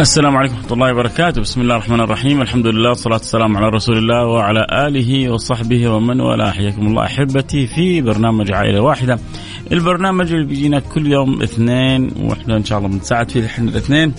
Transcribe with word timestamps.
السلام 0.00 0.36
عليكم 0.36 0.54
ورحمة 0.54 0.72
الله 0.72 0.92
وبركاته، 0.92 1.40
بسم 1.40 1.60
الله 1.60 1.76
الرحمن 1.76 2.00
الرحيم، 2.00 2.42
الحمد 2.42 2.66
لله 2.66 2.88
والصلاة 2.88 3.14
والسلام 3.14 3.56
على 3.56 3.68
رسول 3.68 3.98
الله 3.98 4.26
وعلى 4.26 4.66
آله 4.72 5.30
وصحبه 5.30 5.88
ومن 5.88 6.20
والاه، 6.20 6.50
حياكم 6.50 6.86
الله 6.86 7.04
أحبتي 7.04 7.66
في 7.66 8.00
برنامج 8.00 8.52
عائلة 8.52 8.80
واحدة. 8.80 9.18
البرنامج 9.72 10.32
اللي 10.32 10.46
بيجينا 10.46 10.80
كل 10.80 11.06
يوم 11.06 11.42
اثنين 11.42 12.10
وإحنا 12.20 12.56
إن 12.56 12.64
شاء 12.64 12.78
الله 12.78 12.90
بنساعد 12.90 13.30
فيه 13.30 13.46
إحنا 13.46 13.70
الاثنين. 13.70 14.14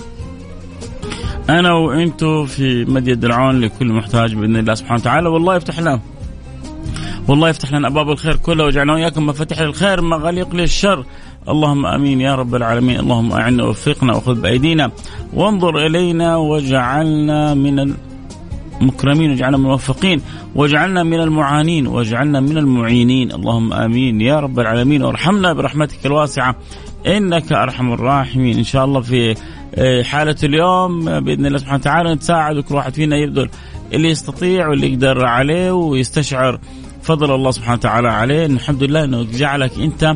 أنا 1.50 1.74
وأنتم 1.74 2.46
في 2.46 2.86
مد 2.86 3.08
يد 3.08 3.26
العون 3.26 3.62
لكل 3.62 3.88
محتاج 3.88 4.36
بإذن 4.36 4.56
الله 4.56 4.74
سبحانه 4.74 5.02
وتعالى، 5.02 5.30
والله 5.30 5.56
يفتح 5.56 5.80
لنا. 5.80 6.00
والله 7.28 7.50
يفتح 7.50 7.74
لنا 7.74 7.88
أبواب 7.88 8.10
الخير 8.10 8.36
كلها 8.36 8.66
ويجعلنا 8.66 8.94
وإياكم 8.94 9.26
مفاتيح 9.26 9.62
للخير 9.62 10.02
مغاليق 10.02 10.56
للشر. 10.56 11.06
اللهم 11.50 11.86
آمين 11.86 12.22
يا 12.22 12.36
رب 12.36 12.56
العالمين. 12.56 13.00
اللهم 13.00 13.32
أعنا 13.32 13.64
ووفقنا 13.64 14.16
وخذ 14.16 14.42
بأيدينا. 14.42 14.92
وانظر 15.34 15.86
إلينا 15.86 16.36
واجعلنا 16.36 17.54
من 17.54 17.96
المكرمين 18.82 19.32
واجعلنا 19.32 19.58
من 19.58 19.66
الموفقين 19.66 20.22
واجعلنا 20.56 21.04
من 21.04 21.20
المعانين 21.20 21.88
واجعلنا 21.88 22.40
من 22.40 22.58
المعينين. 22.58 23.32
اللهم 23.32 23.74
آمين 23.74 24.22
يا 24.22 24.40
رب 24.40 24.60
العالمين. 24.60 25.04
وارحمنا 25.04 25.54
برحمتك 25.54 26.06
الواسعة. 26.06 26.56
إنك 27.08 27.52
أرحم 27.52 27.94
الراحمين. 27.94 28.58
إن 28.58 28.64
شاء 28.64 28.86
الله 28.86 29.02
في 29.02 29.36
آه، 29.76 30.04
حالة 30.04 30.36
اليوم 30.44 31.20
بإذن 31.20 31.46
الله 31.46 31.58
سبحانه 31.58 31.80
وتعالى 31.80 32.14
نتساعد 32.14 32.58
وكل 32.58 32.76
واحد 32.76 32.94
فينا 32.94 33.18
يبذل 33.18 33.50
اللي 33.94 34.10
يستطيع 34.10 34.68
واللي 34.68 34.94
يقدر 34.94 35.26
عليه 35.26 35.72
ويستشعر 35.72 36.60
فضل 37.04 37.36
الله 37.36 37.52
سبحانه 37.52 37.74
وتعالى 37.74 38.10
عليه. 38.10 38.46
الحمد 38.46 38.84
لله 38.84 39.04
إنه 39.04 39.24
جعلك 39.24 39.80
أنت 39.80 40.14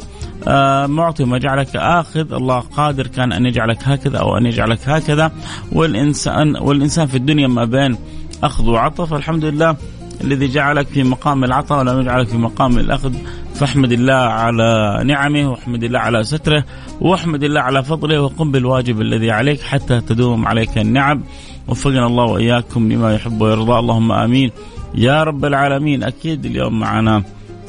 آه، 0.47 0.85
معطي 0.85 1.23
وما 1.23 1.37
جعلك 1.37 1.75
آخذ. 1.75 2.33
الله 2.33 2.59
قادر 2.59 3.07
كان 3.07 3.33
أن 3.33 3.45
يجعلك 3.45 3.77
هكذا 3.83 4.17
أو 4.17 4.37
أن 4.37 4.45
يجعلك 4.45 4.89
هكذا. 4.89 5.31
والإنسان 5.71 6.55
والإنسان 6.55 7.07
في 7.07 7.17
الدنيا 7.17 7.47
ما 7.47 7.65
بين 7.65 7.97
أخذ 8.43 8.69
وعطاء 8.69 9.05
فالحمد 9.05 9.45
لله 9.45 9.75
الذي 10.23 10.47
جعلك 10.47 10.87
في 10.87 11.03
مقام 11.03 11.43
العطاء 11.43 11.79
ولم 11.79 12.01
يجعلك 12.01 12.27
في 12.27 12.37
مقام 12.37 12.77
الأخذ. 12.77 13.13
فاحمد 13.55 13.91
الله 13.91 14.13
على 14.13 15.01
نعمه 15.05 15.51
واحمد 15.51 15.83
الله 15.83 15.99
على 15.99 16.23
ستره 16.23 16.63
واحمد 17.01 17.43
الله 17.43 17.61
على 17.61 17.83
فضله. 17.83 18.21
وقم 18.21 18.51
بالواجب 18.51 19.01
الذي 19.01 19.31
عليك 19.31 19.61
حتى 19.61 20.01
تدوم 20.01 20.47
عليك 20.47 20.77
النعم. 20.77 21.23
وفقنا 21.67 22.07
الله 22.07 22.23
وإياكم 22.23 22.91
لما 22.91 23.15
يحب 23.15 23.41
ويرضى. 23.41 23.79
اللهم 23.79 24.11
آمين. 24.11 24.51
يا 24.97 25.23
رب 25.23 25.45
العالمين. 25.45 26.03
أكيد 26.03 26.45
اليوم 26.45 26.79
معنا 26.79 27.23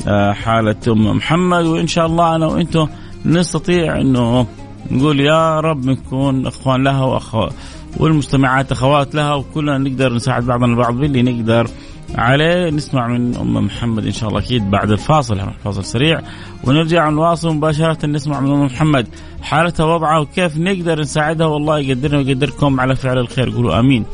آه، 0.09 0.33
حالة 0.33 0.77
أم 0.89 1.17
محمد 1.17 1.65
وإن 1.65 1.87
شاء 1.87 2.07
الله 2.07 2.37
أنا 2.37 2.47
وأنتم 2.47 2.89
نستطيع 3.25 4.01
إنه 4.01 4.47
نقول 4.91 5.21
يا 5.21 5.61
رب 5.61 5.87
نكون 5.87 6.47
إخوان 6.47 6.85
لها 6.85 7.05
واخوات 7.05 7.53
والمستمعات 7.97 8.73
أخوات 8.73 9.15
لها 9.15 9.35
وكلنا 9.35 9.79
نقدر 9.79 10.15
نساعد 10.15 10.47
بعضنا 10.47 10.67
البعض 10.67 10.95
باللي 10.95 11.23
نقدر 11.23 11.71
عليه. 12.15 12.71
نسمع 12.71 13.09
من 13.09 13.37
أم 13.37 13.55
محمد 13.55 14.05
إن 14.05 14.13
شاء 14.13 14.29
الله 14.29 14.41
أكيد 14.41 14.71
بعد 14.71 14.91
الفاصل 14.91 15.41
فاصل 15.65 15.85
سريع 15.85 16.21
ونرجع 16.65 17.09
نواصل 17.09 17.55
مباشرة 17.55 18.07
نسمع 18.07 18.41
من 18.41 18.51
أم 18.51 18.65
محمد. 18.65 19.09
حالتها 19.43 19.87
وضعها 19.95 20.19
وكيف 20.19 20.59
نقدر 20.59 21.01
نساعدها 21.01 21.47
والله 21.47 21.79
يقدرنا 21.79 22.19
ويقدركم 22.19 22.81
على 22.81 22.97
فعل 22.97 23.19
الخير 23.19 23.51
قولوا 23.51 23.79
آمين. 23.79 24.05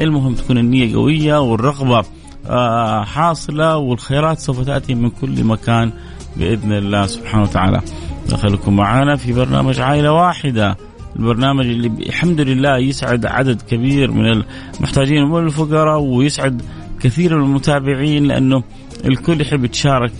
المهم 0.00 0.34
تكون 0.34 0.58
النية 0.58 0.94
قوية 0.96 1.40
والرغبة 1.40 2.04
آه، 2.50 3.04
حاصلة 3.04 3.76
والخيرات 3.76 4.38
سوف 4.38 4.60
تأتي 4.60 4.94
من 4.94 5.10
كل 5.10 5.44
مكان 5.44 5.92
بإذن 6.36 6.72
الله 6.72 7.06
سبحانه 7.06 7.42
وتعالى. 7.42 7.80
دخلكم 8.28 8.76
معنا 8.76 9.16
في 9.16 9.32
برنامج 9.32 9.80
عائلة 9.80 10.12
واحدة 10.12 10.76
البرنامج 11.16 11.66
اللي 11.66 11.86
الحمد 11.86 12.40
لله 12.40 12.78
يسعد 12.78 13.26
عدد 13.26 13.62
كبير 13.62 14.10
من 14.10 14.42
المحتاجين 14.76 15.22
والفقراء 15.22 16.00
ويسعد 16.00 16.62
كثير 17.00 17.38
من 17.38 17.44
المتابعين 17.44 18.24
لأنه 18.24 18.62
الكل 19.04 19.40
يحب 19.40 19.64
يتشارك 19.64 20.12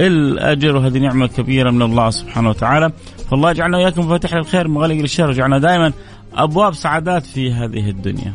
الأجر 0.00 0.76
وهذه 0.76 0.98
نعمة 0.98 1.26
كبيرة 1.26 1.70
من 1.70 1.82
الله 1.82 2.10
سبحانه 2.10 2.48
وتعالى 2.48 2.92
فالله 3.30 3.50
يجعلنا 3.50 3.78
وإياكم 3.78 4.06
مفاتيح 4.06 4.32
الخير 4.32 4.68
مغلق 4.68 4.94
للشر 4.94 5.30
يجعلنا 5.30 5.58
دائما 5.58 5.92
أبواب 6.34 6.74
سعادات 6.74 7.26
في 7.26 7.52
هذه 7.52 7.90
الدنيا. 7.90 8.34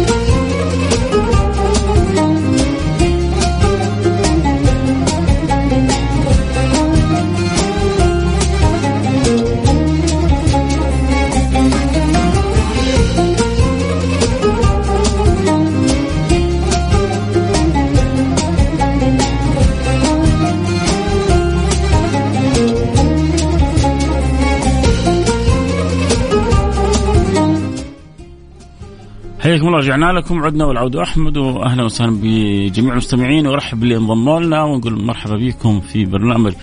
حياكم 29.41 29.67
الله 29.67 29.77
رجعنا 29.77 30.11
لكم. 30.11 30.43
عدنا 30.43 30.65
والعود 30.65 30.95
أحمد 30.95 31.37
واهلا 31.37 31.83
وسهلا 31.83 32.19
بجميع 32.21 32.91
المستمعين. 32.91 33.47
وارحب 33.47 33.79
باللي 33.79 33.97
انضموا 33.97 34.39
لنا 34.39 34.63
ونقول 34.63 35.03
مرحبا 35.03 35.37
بكم 35.37 35.79
في 35.79 36.05
برنامج 36.05 36.53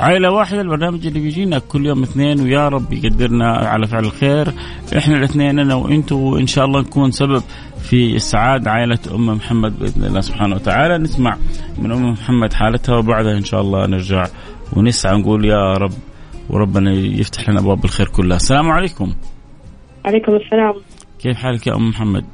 عائلة 0.00 0.30
واحدة 0.30 0.60
البرنامج 0.60 1.06
اللي 1.06 1.20
بيجينا 1.20 1.58
كل 1.58 1.86
يوم 1.86 2.02
اثنين. 2.02 2.40
ويا 2.40 2.68
رب 2.68 2.92
يقدرنا 2.92 3.46
على 3.46 3.86
فعل 3.86 4.04
الخير. 4.04 4.52
إحنا 4.96 5.16
الاثنين 5.16 5.58
أنا 5.58 5.74
وأنتم 5.74 6.16
وإن 6.16 6.46
شاء 6.46 6.64
الله 6.64 6.80
نكون 6.80 7.10
سبب 7.10 7.42
في 7.80 8.16
اسعاد 8.16 8.68
عائلة 8.68 8.98
أم 9.14 9.26
محمد 9.26 9.78
بإذن 9.78 10.04
الله 10.04 10.20
سبحانه 10.20 10.54
وتعالى. 10.54 10.98
نسمع 10.98 11.36
من 11.78 11.92
أم 11.92 12.10
محمد 12.10 12.52
حالتها 12.52 12.96
وبعدها 12.96 13.36
إن 13.36 13.44
شاء 13.44 13.60
الله 13.60 13.86
نرجع 13.86 14.26
ونسعى 14.72 15.18
نقول 15.18 15.44
يا 15.44 15.72
رب 15.72 15.92
وربنا 16.50 16.92
يفتح 16.92 17.48
لنا 17.48 17.60
أبواب 17.60 17.84
الخير 17.84 18.08
كلها. 18.08 18.36
السلام 18.36 18.70
عليكم. 18.70 19.14
عليكم 20.04 20.32
السلام. 20.32 20.74
كيف 21.18 21.36
حالك 21.36 21.66
يا 21.66 21.74
أم 21.74 21.88
محمد؟ 21.88 22.24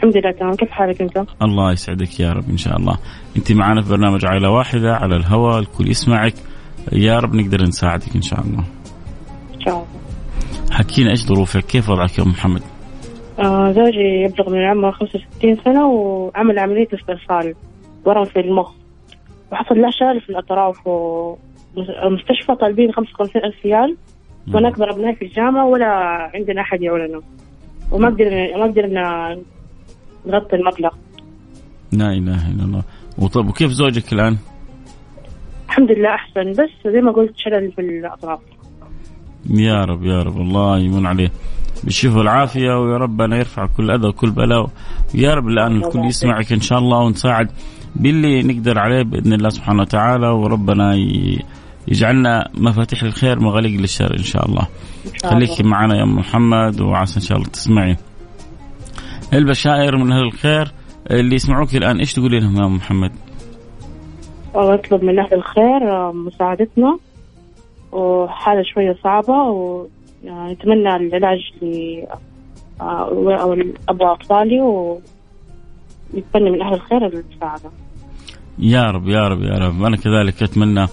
الحمد 0.00 0.16
لله 0.16 0.32
تمام. 0.32 0.54
كيف 0.54 0.70
حالك 0.70 1.02
أنت؟ 1.02 1.24
الله 1.42 1.72
يسعدك 1.72 2.20
يا 2.20 2.32
رب 2.32 2.50
إن 2.50 2.56
شاء 2.56 2.76
الله. 2.76 2.98
أنت 3.36 3.52
معنا 3.52 3.82
في 3.82 3.90
برنامج 3.90 4.26
عائلة 4.26 4.50
واحدة 4.50 4.94
على 4.94 5.16
الهواء 5.16 5.58
الكل 5.58 5.88
يسمعك. 5.88 6.34
يا 6.92 7.18
رب 7.18 7.34
نقدر 7.34 7.62
نساعدك 7.62 8.16
إن 8.16 8.22
شاء 8.22 8.40
الله. 8.40 8.64
إن 9.54 9.60
شاء 9.60 9.74
الله. 9.74 9.86
حكينا 10.70 11.10
إيش 11.10 11.26
ظروفك؟ 11.26 11.64
كيف 11.64 11.90
وضعك 11.90 12.18
يا 12.18 12.24
محمد؟ 12.24 12.62
آه 13.38 13.72
زوجي 13.72 14.24
يبلغ 14.24 14.50
من 14.50 14.58
العمر 14.58 14.92
65 14.92 15.56
سنة 15.64 15.86
وعمل 15.86 16.58
عملية 16.58 16.88
استئصال 16.94 17.54
ورم 18.04 18.24
في 18.24 18.40
المخ. 18.40 18.70
وحصل 19.52 19.74
له 19.74 19.90
شلل 19.90 20.20
في 20.20 20.30
الأطراف 20.30 20.86
ومستشفى 20.86 22.54
طالبين 22.60 22.92
55 22.92 23.44
ألف 23.44 23.66
ريال. 23.66 23.96
وأنا 24.54 24.68
أكبر 24.68 24.90
أبنائي 24.90 25.14
في 25.16 25.24
الجامعة 25.24 25.66
ولا 25.66 25.86
عندنا 26.34 26.60
أحد 26.60 26.82
يعولنا. 26.82 27.20
وما 27.92 28.08
قدرنا 28.08 28.56
ما 28.56 28.64
قدرنا 28.64 29.36
نغطي 30.26 30.56
المبلغ. 30.56 30.90
لا 31.92 32.12
إله 32.12 32.50
إلا 32.50 32.64
الله. 32.64 32.82
وطب 33.18 33.48
وكيف 33.48 33.70
زوجك 33.70 34.12
الآن؟ 34.12 34.36
الحمد 35.68 35.90
لله 35.90 36.14
أحسن 36.14 36.52
بس 36.52 36.92
زي 36.92 37.00
ما 37.00 37.12
قلت 37.12 37.32
شلل 37.36 37.72
في 37.72 37.80
الأطراف. 37.80 38.38
يا 39.50 39.84
رب 39.84 40.04
يا 40.04 40.22
رب. 40.22 40.36
الله 40.40 40.78
يمن 40.78 41.06
عليه. 41.06 41.32
بالشفاء 41.84 42.18
والعافية 42.18 42.70
ويا 42.80 42.96
رب 42.96 43.20
أنا 43.20 43.36
يرفع 43.38 43.66
كل 43.76 43.90
أذى 43.90 44.08
وكل 44.08 44.30
بلاء. 44.30 44.70
ويا 45.14 45.34
رب 45.34 45.48
الآن 45.48 45.76
الكل 45.76 46.04
يسمعك 46.04 46.52
إن 46.52 46.60
شاء 46.60 46.78
الله 46.78 46.98
ونساعد 46.98 47.50
باللي 47.96 48.42
نقدر 48.42 48.78
عليه 48.78 49.02
بإذن 49.02 49.32
الله 49.32 49.48
سبحانه 49.48 49.82
وتعالى. 49.82 50.28
وربنا 50.28 50.94
يجعلنا 51.88 52.50
مفاتيح 52.54 53.02
الخير 53.02 53.40
مغاليق 53.40 53.80
للشر 53.80 54.18
إن 54.18 54.22
شاء 54.22 54.48
الله. 54.48 54.66
خليك 55.24 55.60
معنا 55.60 55.96
يا 55.96 56.02
أم 56.02 56.16
محمد 56.16 56.80
وعسى 56.80 57.16
إن 57.16 57.24
شاء 57.24 57.38
الله 57.38 57.48
تسمعين 57.48 57.96
البشائر 59.32 59.96
من 59.96 60.12
أهل 60.12 60.22
الخير 60.22 60.72
اللي 61.10 61.34
يسمعوك 61.34 61.74
الآن. 61.74 61.98
إيش 61.98 62.12
تقولي 62.12 62.40
لهم 62.40 62.56
يا 62.56 62.66
محمد؟ 62.66 63.12
وأطلب 64.54 65.04
من 65.04 65.18
أهل 65.18 65.34
الخير 65.34 66.12
مساعدتنا. 66.12 66.98
وحالة 67.92 68.62
شوية 68.74 68.96
صعبة 69.04 69.34
ونتمنى 69.34 70.84
يعني 70.84 71.06
العلاج 71.06 71.38
ل 71.62 71.66
أو 72.80 73.56
أبو 73.88 74.04
أطفالي 74.04 74.60
ونتمنى 74.60 76.50
من 76.50 76.62
أهل 76.62 76.74
الخير 76.74 77.06
المساعدة. 77.06 77.70
يا 78.58 78.82
رب 78.82 79.08
يا 79.08 79.28
رب 79.28 79.42
يا 79.42 79.58
رب. 79.58 79.82
أنا 79.82 79.96
كذلك 79.96 80.42
أتمنى 80.42 80.86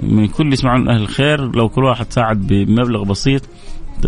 من 0.00 0.26
كل 0.26 0.52
يسمعون 0.52 0.88
أهل 0.88 1.02
الخير 1.02 1.56
لو 1.56 1.68
كل 1.68 1.84
واحد 1.84 2.12
ساعد 2.12 2.46
بمبلغ 2.46 3.04
بسيط 3.04 3.42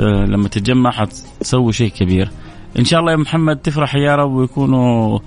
آه، 0.01 0.25
لما 0.25 0.49
تتجمع 0.49 0.91
حتسوي 0.91 1.73
شيء 1.73 1.91
كبير. 1.91 2.31
إن 2.79 2.85
شاء 2.85 3.01
الله 3.01 3.13
يا 3.13 3.17
محمد 3.17 3.57
تفرح 3.57 3.95
يا 3.95 4.17
رب 4.17 4.31
ويكونوا 4.31 5.19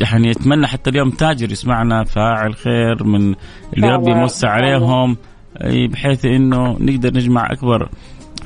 يعني 0.00 0.30
أتمنى 0.30 0.66
حتى 0.66 0.90
اليوم 0.90 1.10
تاجر 1.10 1.52
يسمعنا 1.52 2.04
فاعل 2.04 2.54
خير 2.54 3.04
من 3.04 3.34
اللي 3.76 3.88
ربي 3.88 4.10
يمس 4.10 4.44
عليهم 4.44 5.16
بحيث 5.64 6.24
إنه 6.24 6.76
نقدر 6.80 7.14
نجمع 7.14 7.52
أكبر 7.52 7.88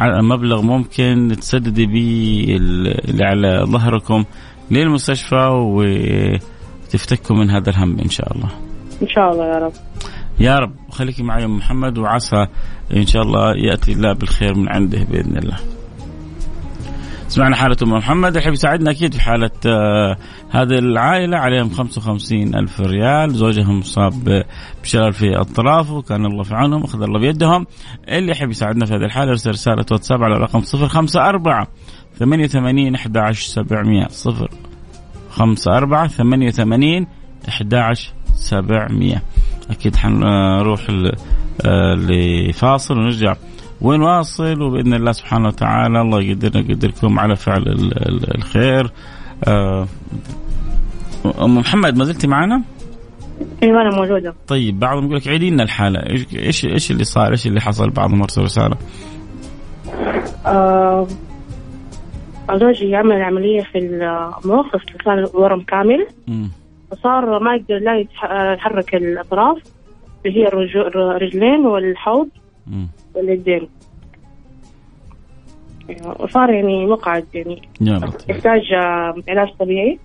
مبلغ 0.01 0.63
ممكن 0.63 1.37
تسددي 1.41 1.87
به 1.87 2.47
اللي 2.49 3.25
على 3.25 3.65
ظهركم 3.65 4.25
للمستشفى 4.71 5.49
وتفتكوا 5.53 7.37
من 7.37 7.51
هذا 7.51 7.71
الهم 7.71 7.99
إن 7.99 8.09
شاء 8.09 8.33
الله. 8.37 8.49
إن 9.03 9.09
شاء 9.09 9.33
الله 9.33 9.45
يا 9.45 9.59
رب. 9.59 9.73
يا 10.41 10.59
رب 10.59 10.73
خليكي 10.91 11.23
معي 11.23 11.47
محمد 11.47 11.99
وعسى 11.99 12.47
إن 12.97 13.07
شاء 13.07 13.23
الله 13.23 13.55
يأتي 13.57 13.93
الله 13.93 14.13
بالخير 14.13 14.55
من 14.55 14.69
عنده 14.69 14.99
بإذن 15.11 15.37
الله. 15.39 15.59
سمعنا 17.35 17.57
حالة 17.57 17.77
أم 17.83 17.93
محمد. 17.93 18.37
الحين 18.37 18.53
يساعدنا 18.53 18.91
أكيد 18.91 19.15
في 19.15 19.21
حالة 19.21 19.51
آه 19.67 20.17
هذه 20.51 20.79
العائلة. 20.79 21.37
عليهم 21.39 21.71
55 21.71 22.55
ألف 22.55 22.81
ريال. 22.81 23.35
زوجها 23.35 23.73
مصاب 23.73 24.45
بشلل 24.83 25.13
في 25.13 25.37
أطرافه 25.37 26.03
كان 26.03 26.27
الله 26.27 26.43
في 26.43 26.55
عونهم 26.55 26.85
أخذ 26.85 27.03
الله 27.03 27.19
بيدهم. 27.19 27.67
اللي 28.09 28.33
يحب 28.33 28.51
يساعدنا 28.51 28.87
في 28.87 28.95
هذه 28.95 29.05
الحالة 29.05 29.31
يرسل 29.31 29.51
رسالة 29.51 29.85
واتساب 29.91 30.23
على 30.23 30.37
الرقم 30.37 30.63
054 30.75 31.67
88 32.19 32.95
11 32.95 33.49
700 33.49 34.09
0 34.09 34.49
5 35.31 35.77
4 35.77 36.09
88 36.09 37.07
11 37.49 38.13
700 38.35 39.23
أكيد 39.71 39.97
حنروح 39.97 40.87
آه، 41.67 41.95
لفاصل 41.95 42.99
ونرجع 42.99 43.35
ونواصل 43.85 44.63
وبإذن 44.63 44.95
الله 44.95 45.13
سبحانه 45.13 45.49
وتعالى 45.49 46.01
الله 46.01 46.23
يقدرنا 46.23 46.71
يقدركم 46.71 47.19
على 47.19 47.37
فعل 47.37 47.63
الخير. 48.35 48.91
آه، 49.49 49.87
أم 51.43 51.59
محمد 51.59 51.97
ما 51.97 52.05
زلتي 52.05 52.27
معنا؟ 52.27 52.63
أيوه 53.63 53.83
أنا 53.83 53.97
موجودة. 53.97 54.35
طيب 54.49 54.79
بعضهم 54.79 55.05
يقول 55.05 55.17
لك 55.17 55.29
عيدي 55.29 55.51
لنا 55.51 55.63
الحالة. 55.63 56.01
إيش 56.35 56.65
إيش 56.65 56.91
اللي 56.91 57.05
صار؟ 57.05 57.31
إيش 57.31 57.47
اللي 57.47 57.61
حصل؟ 57.61 57.91
بعضهم 57.91 58.23
ارسل 58.23 58.43
رسالة. 58.43 58.77
آه 60.47 61.07
زوجي 62.55 62.89
يعمل 62.89 63.23
عملية 63.23 63.63
في 63.63 63.79
المخ 63.79 64.75
استئصال 64.75 65.29
ورم 65.35 65.61
كامل. 65.61 66.07
وصار 66.93 67.39
ما 67.39 67.55
يقدر 67.55 67.79
لا 67.79 67.99
يتحرك 67.99 68.95
الأطراف 68.95 69.59
اللي 70.27 70.41
هي 70.41 70.49
الرجلين 70.49 71.67
والحوض. 71.67 72.29
واليدين 72.67 73.04
أيوة، 75.91 76.23
وصار 76.23 76.51
يعني 76.51 76.87
مقعد 76.87 77.25
يعني. 77.35 77.63
يحتاج 78.29 78.61
علاج 79.29 79.49
طبيعي. 79.61 79.99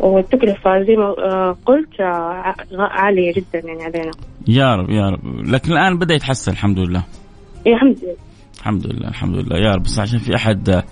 والتكلفة 0.00 0.82
زي 0.82 0.96
ما 0.96 1.04
آه، 1.04 1.56
قلت 1.66 2.00
آه، 2.00 2.54
عالية 2.78 3.32
جدا 3.32 3.68
يعني 3.68 3.82
علينا. 3.82 4.10
يا 4.48 4.76
رب 4.76 4.90
يا 4.90 5.10
رب. 5.10 5.20
لكن 5.24 5.72
الآن 5.72 5.98
بدأ 5.98 6.14
يتحسن 6.14 6.52
الحمد 6.52 6.78
لله. 6.78 7.04
إيه 7.66 7.74
الحمد 7.74 7.96
لله. 8.02 8.16
الحمد 8.58 8.86
لله 8.86 9.08
الحمد 9.08 9.34
لله. 9.34 9.56
يا 9.56 9.74
رب 9.74 9.82
بس 9.82 9.98
عشان 9.98 10.18
في 10.18 10.34
أحد 10.36 10.68
آه، 10.68 10.84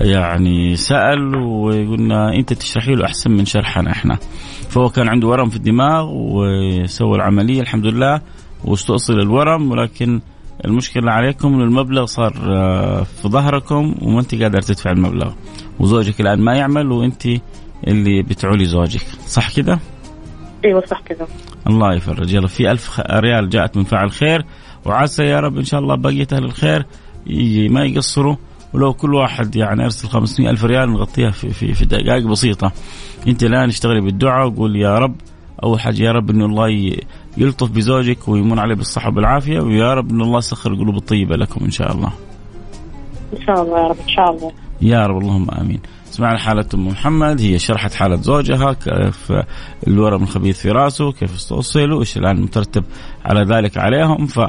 يعني 0.00 0.76
سأل 0.76 1.36
وقلنا 1.36 2.34
أنت 2.34 2.52
تشرحي 2.52 2.94
له 2.94 3.04
أحسن 3.04 3.30
من 3.30 3.44
شرحنا 3.44 3.90
إحنا. 3.90 4.14
فهو 4.68 4.88
كان 4.88 5.08
عنده 5.08 5.28
ورم 5.28 5.48
في 5.48 5.56
الدماغ 5.56 6.08
وسوى 6.12 7.16
العملية 7.16 7.60
الحمد 7.60 7.86
لله. 7.86 8.20
واستؤصل 8.64 9.12
الورم 9.12 9.70
ولكن 9.70 10.20
المشكلة 10.64 11.12
عليكم 11.12 11.54
أن 11.54 11.60
المبلغ 11.60 12.04
صار 12.04 12.34
آه، 12.46 13.02
في 13.02 13.28
ظهركم 13.28 13.94
وما 14.02 14.20
أنت 14.20 14.34
قادر 14.34 14.62
تدفع 14.62 14.90
المبلغ. 14.90 15.32
وزوجك 15.80 16.20
الآن 16.20 16.40
ما 16.40 16.54
يعمل 16.54 16.92
وأنت 16.92 17.26
اللي 17.86 18.22
بتعولي 18.22 18.64
زوجك 18.64 19.02
صح 19.26 19.56
كده؟ 19.56 19.78
إيوه 20.64 20.86
صح 20.86 21.00
كده. 21.00 21.26
الله 21.66 21.94
يفرج. 21.94 22.32
يلا 22.34 22.46
في 22.46 22.70
ألف 22.70 23.00
ريال 23.00 23.48
جاءت 23.48 23.76
من 23.76 23.84
فاعل 23.84 24.10
خير. 24.10 24.44
وعسى 24.84 25.22
يا 25.22 25.40
رب 25.40 25.56
إن 25.58 25.64
شاء 25.64 25.80
الله 25.80 25.94
بقية 25.94 26.26
أهل 26.32 26.44
الخير 26.44 26.86
ما 27.70 27.84
يقصروا. 27.84 28.36
ولو 28.72 28.92
كل 28.92 29.14
واحد 29.14 29.56
يعني 29.56 29.84
أرسل 29.84 30.08
500 30.08 30.50
ألف 30.50 30.64
ريال 30.64 30.90
نغطيها 30.90 31.30
في, 31.30 31.50
في, 31.50 31.74
في 31.74 31.84
دقائق 31.84 32.26
بسيطة. 32.26 32.72
أنت 33.28 33.42
الآن 33.42 33.68
اشتغلي 33.68 34.00
بالدعاء 34.00 34.46
وقول 34.48 34.76
يا 34.76 34.98
رب 34.98 35.14
أول 35.62 35.80
حاجة 35.80 36.02
يا 36.02 36.12
رب 36.12 36.30
أن 36.30 36.42
الله 36.42 36.96
يلطف 37.36 37.70
بزوجك 37.70 38.28
ويمن 38.28 38.58
عليه 38.58 38.74
بالصحة 38.74 39.12
والعافية. 39.16 39.60
ويا 39.60 39.94
رب 39.94 40.10
أن 40.10 40.20
الله 40.20 40.38
يسخر 40.38 40.72
القلوب 40.72 40.96
الطيبة 40.96 41.36
لكم 41.36 41.64
إن 41.64 41.70
شاء 41.70 41.92
الله. 41.92 42.12
إن 43.32 43.46
شاء 43.46 43.62
الله 43.62 43.78
يا 43.78 43.88
رب 43.88 43.96
إن 44.02 44.08
شاء 44.08 44.30
الله. 44.30 44.52
يا 44.82 45.06
رب 45.06 45.18
اللهم 45.18 45.50
آمين. 45.50 45.80
سمعنا 46.04 46.38
حالة 46.38 46.66
أم 46.74 46.88
محمد 46.88 47.40
هي 47.40 47.58
شرحت 47.58 47.94
حالة 47.94 48.16
زوجها 48.16 48.72
كيف 48.72 49.32
الورم 49.86 50.22
الخبيث 50.22 50.60
في 50.60 50.70
راسه 50.70 51.12
كيف 51.12 51.34
استوصلوا 51.34 52.00
إيش 52.00 52.16
الآن 52.16 52.40
مترتب 52.40 52.84
على 53.24 53.44
ذلك 53.44 53.78
عليهم. 53.78 54.26
ف 54.26 54.40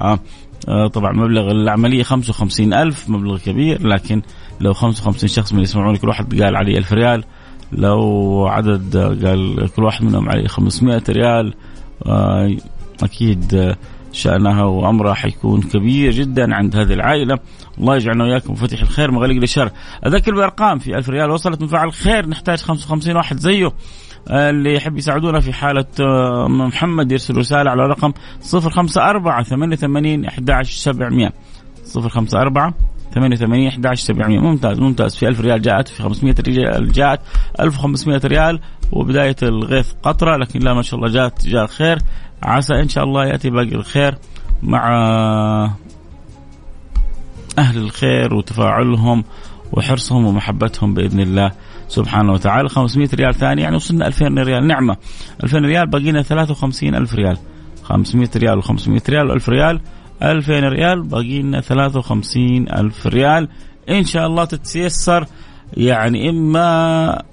آه، 0.68 0.88
طبعا 0.88 1.12
مبلغ 1.12 1.52
العملية 1.52 2.04
55 2.04 2.74
ألف 2.74 3.10
مبلغ 3.10 3.38
كبير 3.38 3.88
لكن 3.88 4.22
لو 4.62 4.74
55 4.74 5.30
شخص 5.30 5.52
من 5.52 5.58
اللي 5.58 5.70
يسمعوني 5.70 5.98
كل 5.98 6.08
واحد 6.08 6.42
قال 6.42 6.56
علي 6.56 6.78
ألف 6.78 6.94
ريال 6.94 7.24
لو 7.72 8.48
عدد 8.48 8.98
قال 9.26 9.70
كل 9.76 9.84
واحد 9.84 10.04
منهم 10.04 10.30
عليه 10.30 10.48
500 10.48 11.02
ريال 11.10 11.54
آه، 12.06 12.56
أكيد 13.04 13.76
شأنها 14.12 14.64
وأمرها 14.64 15.14
حيكون 15.14 15.62
كبير 15.62 16.12
جدا 16.12 16.56
عند 16.56 16.76
هذه 16.76 16.94
العائلة. 16.94 17.40
الله 17.80 17.96
يجعلنا 17.96 18.24
وإياكم 18.24 18.56
فتح 18.56 18.82
الخير 18.82 19.12
مغلق 19.12 19.36
للشر 19.36 19.72
أذكر 20.06 20.36
بأرقام 20.36 20.80
في 20.80 20.98
ألف 20.98 21.10
ريال 21.10 21.32
وصلت 21.32 21.62
من 21.62 21.68
فعل 21.68 21.92
خير 21.94 22.30
نحتاج 22.30 22.60
55 22.60 23.16
واحد 23.16 23.38
زيه. 23.38 23.72
آه، 24.30 24.50
اللي 24.50 24.76
يحب 24.76 24.98
يساعدونا 24.98 25.40
في 25.40 25.54
حالة 25.54 25.86
آه، 26.00 26.48
محمد 26.48 27.12
يرسل 27.12 27.38
رسالة 27.38 27.72
على 27.72 27.88
رقم 27.88 28.14
054 28.54 29.44
88 29.44 30.26
11 30.26 30.78
700 30.78 31.32
054 31.96 32.74
88 33.14 33.68
11 33.68 34.06
700 34.06 34.40
ممتاز 34.40 34.80
ممتاز. 34.80 35.16
في 35.16 35.28
1000 35.28 35.42
ريال 35.42 35.62
جاءت 35.62 35.88
في 35.88 36.04
500 36.04 36.36
ريال 36.48 36.92
جاءت. 36.92 37.20
1500 37.60 38.22
ريال 38.26 38.60
وبداية 38.92 39.36
الغيث 39.44 39.92
قطرة 40.04 40.38
لكن 40.38 40.60
لا 40.60 40.74
ما 40.74 40.82
شاء 40.82 41.00
الله 41.00 41.12
جاءت 41.12 41.48
جاء 41.48 41.66
خير 41.66 41.98
عسى 42.44 42.74
إن 42.74 42.90
شاء 42.90 43.04
الله 43.04 43.26
يأتي 43.26 43.50
باقي 43.50 43.76
الخير 43.76 44.18
مع 44.64 44.90
أهل 47.58 47.78
الخير 47.78 48.34
وتفاعلهم 48.34 49.24
وحرصهم 49.72 50.26
ومحبتهم 50.26 50.94
بإذن 50.94 51.20
الله 51.20 51.52
سبحانه 51.88 52.34
وتعالى. 52.34 52.70
500 52.70 53.10
ريال 53.14 53.36
ثاني 53.36 53.62
يعني 53.62 53.76
وصلنا 53.76 54.08
2000 54.08 54.44
ريال. 54.44 54.68
نعمة. 54.68 54.98
2000 55.44 55.58
ريال 55.58 55.88
بقينا 55.88 56.22
53 56.22 56.96
ألف 56.96 57.14
ريال. 57.16 57.38
500 57.84 58.30
ريال 58.36 58.64
و500 58.64 59.10
ريال 59.10 59.40
و1000 59.40 59.50
ريال. 59.50 59.82
2000 60.24 60.70
ريال 60.70 61.02
باقي 61.04 61.42
لنا 61.42 61.62
53 61.62 62.70
ألف 62.70 63.08
ريال. 63.08 63.48
إن 63.90 64.06
شاء 64.06 64.28
الله 64.28 64.46
تتيسر 64.46 65.26
يعني 65.78 66.30
إما 66.30 67.24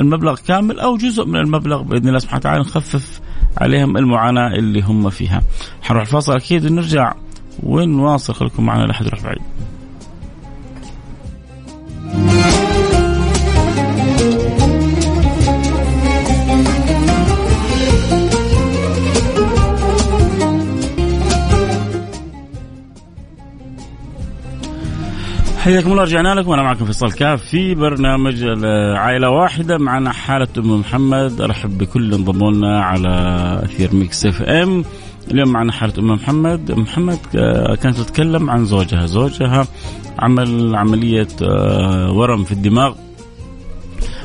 المبلغ 0.00 0.36
كامل 0.46 0.80
أو 0.80 0.96
جزء 0.96 1.26
من 1.26 1.36
المبلغ 1.36 1.82
بإذن 1.82 2.08
الله 2.08 2.18
سبحانه 2.18 2.38
وتعالى. 2.38 2.60
نخفف 2.60 3.20
عليهم 3.58 3.96
المعاناة 3.96 4.54
اللي 4.54 4.80
هم 4.82 5.10
فيها. 5.10 5.42
حنروح 5.82 6.02
الفاصل 6.02 6.36
أكيد 6.36 6.66
ونرجع 6.66 7.12
ونواصل. 7.62 8.34
خليكم 8.34 8.66
معنا 8.66 8.84
لحد 8.84 9.04
بعيد 9.24 9.42
حياكم 25.64 25.92
الله 25.92 26.02
رجعنا 26.02 26.34
لكم. 26.34 26.50
وأنا 26.50 26.62
معكم 26.62 26.84
فيصل 26.84 27.12
كاف 27.12 27.42
في 27.42 27.74
برنامج 27.74 28.44
عائله 28.96 29.30
واحدة. 29.30 29.78
معنا 29.78 30.12
حالة 30.12 30.48
أم 30.58 30.80
محمد. 30.80 31.40
أرحب 31.40 31.78
بكل 31.78 32.14
انضموا 32.14 32.52
لنا 32.52 32.84
على 32.84 33.10
أثير 33.64 33.94
Mix 33.94 34.26
FM. 34.26 34.84
اليوم 35.30 35.48
معنا 35.48 35.72
حالة 35.72 35.92
أم 35.98 36.06
محمد. 36.10 36.72
محمد 36.72 37.18
آه، 37.36 37.74
كانت 37.74 37.96
تتكلم 37.96 38.50
عن 38.50 38.64
زوجها. 38.64 39.06
زوجها 39.06 39.66
عمل 40.18 40.76
عملية 40.76 41.28
آه، 41.42 42.12
ورم 42.12 42.44
في 42.44 42.52
الدماغ. 42.52 42.94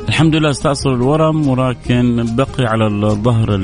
الحمد 0.09 0.35
لله 0.35 0.49
استأصل 0.49 0.93
الورم 0.93 1.47
ولكن 1.47 2.25
بقي 2.35 2.65
على 2.65 2.87
الظهر 2.87 3.55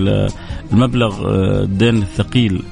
المبلغ 0.72 1.28
آه، 1.28 1.64
الدين 1.64 1.98
الثقيل 1.98 2.64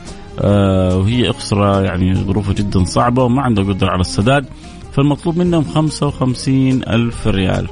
وهي 0.43 1.29
أسرة 1.29 1.81
يعني 1.81 2.15
ظروفها 2.15 2.53
جدا 2.53 2.83
صعبة 2.83 3.24
وما 3.24 3.41
عندها 3.41 3.63
قدرة 3.63 3.89
على 3.89 4.01
السداد. 4.01 4.45
فالمطلوب 4.93 5.38
منهم 5.38 5.63
55 5.63 6.83
ألف 6.83 7.27
ريال. 7.27 7.67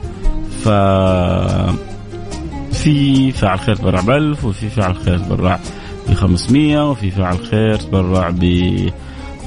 ف 0.64 0.70
في 2.74 3.32
فعل 3.32 3.60
خير 3.60 3.76
تبرع 3.76 4.02
ب 4.02 4.10
1000 4.10 4.46
وفي 4.46 4.70
فعل 4.70 4.96
خير 4.96 5.18
تبرع 5.18 5.60
ب 6.10 6.14
500 6.14 6.90
وفي 6.90 7.12
فعل 7.12 7.38
خير 7.46 7.76
تبرع 7.76 8.30
ب 8.30 8.44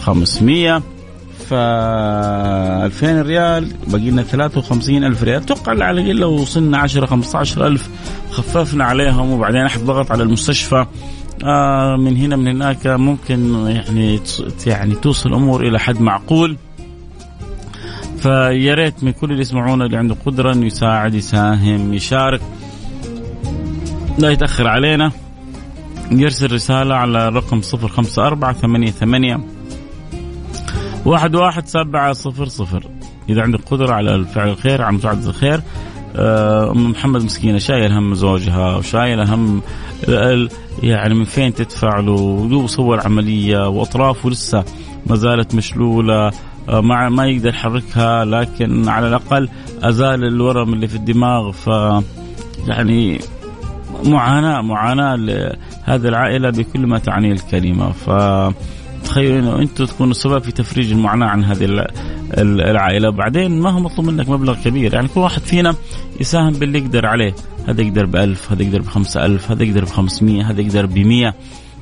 500 0.00 0.83
ف 1.49 1.54
2000 1.54 3.23
ريال 3.23 3.73
باقي 3.87 4.11
لنا 4.11 4.23
53 4.23 5.04
ألف 5.04 5.23
ريال. 5.23 5.43
أتوقع 5.43 5.73
على 5.73 5.90
الأقل 5.90 6.16
لو 6.16 6.33
وصلنا 6.33 6.78
10 6.78 7.07
15 7.07 7.66
ألف 7.66 7.88
خففنا 8.31 8.85
عليهم 8.85 9.31
وبعدين 9.31 9.61
احد 9.61 9.81
ضغط 9.81 10.11
على 10.11 10.23
المستشفى. 10.23 10.87
آه 11.45 11.97
من 11.97 12.16
هنا 12.16 12.37
من 12.37 12.49
هناك 12.49 12.87
ممكن 12.87 13.66
يعني 13.66 14.21
يعني 14.66 14.95
توصل 14.95 15.28
الأمور 15.28 15.69
إلى 15.69 15.81
حد 15.81 16.00
معقول. 16.00 16.57
فيا 18.25 18.75
ريت 18.75 19.04
من 19.04 19.12
كل 19.12 19.31
اللي 19.31 19.40
يسمعونا 19.40 19.85
اللي 19.85 19.97
عنده 19.97 20.16
قدرة 20.26 20.52
إنه 20.52 20.66
يساعد 20.66 21.14
يساهم 21.14 21.95
يشارك. 21.95 22.40
لا 24.19 24.31
يتأخر 24.31 24.69
علينا. 24.69 25.12
يرسل 26.11 26.52
رسالة 26.52 26.95
على 26.95 27.28
رقم 27.28 27.61
صفر 27.61 27.88
خمسة 27.88 28.26
أربعة 28.26 28.52
ثمانية 28.52 28.90
ثمانية. 28.90 29.40
واحد 31.04 31.35
واحد 31.35 31.66
سبعة 31.66 32.12
صفر 32.12 32.47
صفر. 32.47 32.87
إذا 33.28 33.43
عندك 33.43 33.61
قدرة 33.71 33.93
على 33.93 34.25
فعل 34.25 34.49
الخير 34.49 34.83
على 34.83 34.97
مساعدة 34.97 35.28
الخير 35.28 35.61
آه، 36.16 36.71
أم 36.71 36.90
محمد 36.90 37.25
مسكينة 37.25 37.59
شايل 37.59 37.93
هم 37.93 38.14
زوجها 38.14 38.76
وشايل 38.76 39.21
هم 39.21 39.62
يعني 40.83 41.14
من 41.14 41.25
فين 41.25 41.54
تدفع 41.54 42.00
له؟ 42.00 42.12
ودو 42.12 42.66
صور 42.66 43.00
عملية 43.00 43.69
وأطرافه 43.69 44.31
لسه 44.31 44.64
ما 45.07 45.16
زالت 45.16 45.54
مشلولة. 45.54 46.31
آه، 46.68 46.80
ما 46.80 47.09
ما 47.09 47.26
يقدر 47.26 47.49
يحركها 47.49 48.25
لكن 48.25 48.88
على 48.88 49.09
الأقل 49.09 49.49
أزال 49.83 50.25
الورم 50.25 50.73
اللي 50.73 50.88
في 50.88 50.97
الدماغ 50.97 51.52
ف 51.52 51.66
يعني 52.66 53.21
معاناة 54.04 54.61
معاناة 54.61 55.16
لهذه 55.16 56.09
العائلة 56.09 56.50
بكل 56.50 56.87
ما 56.87 56.99
تعنيه 56.99 57.33
الكلمة. 57.33 57.90
ف 57.90 58.11
تخيلوا 59.04 59.38
انه 59.38 59.59
أنتم 59.59 59.85
تكونوا 59.85 60.12
سبب 60.12 60.42
في 60.42 60.52
تفريج 60.52 60.92
المعاناة 60.92 61.26
عن 61.26 61.44
هذه 61.44 61.87
العائلة. 62.38 63.11
بعدين 63.11 63.61
ما 63.61 63.71
هو 63.71 63.80
مطلوب 63.80 64.06
منك 64.06 64.28
مبلغ 64.28 64.54
كبير. 64.64 64.94
يعني 64.94 65.09
كل 65.09 65.21
واحد 65.21 65.42
فينا 65.42 65.75
يساهم 66.21 66.52
باللي 66.52 66.78
يقدر 66.78 67.06
عليه. 67.06 67.35
هذا 67.68 67.83
يقدر 67.83 68.06
ب 68.06 68.16
1000 68.16 68.52
هذا 68.52 68.62
يقدر 68.62 68.80
ب 68.80 68.87
5000 68.87 69.50
هذا 69.50 69.62
يقدر 69.62 69.85
ب 69.85 69.88
500 69.88 70.50
هذا 70.50 70.61
يقدر 70.61 70.87
ب 70.87 70.99
100 70.99 71.35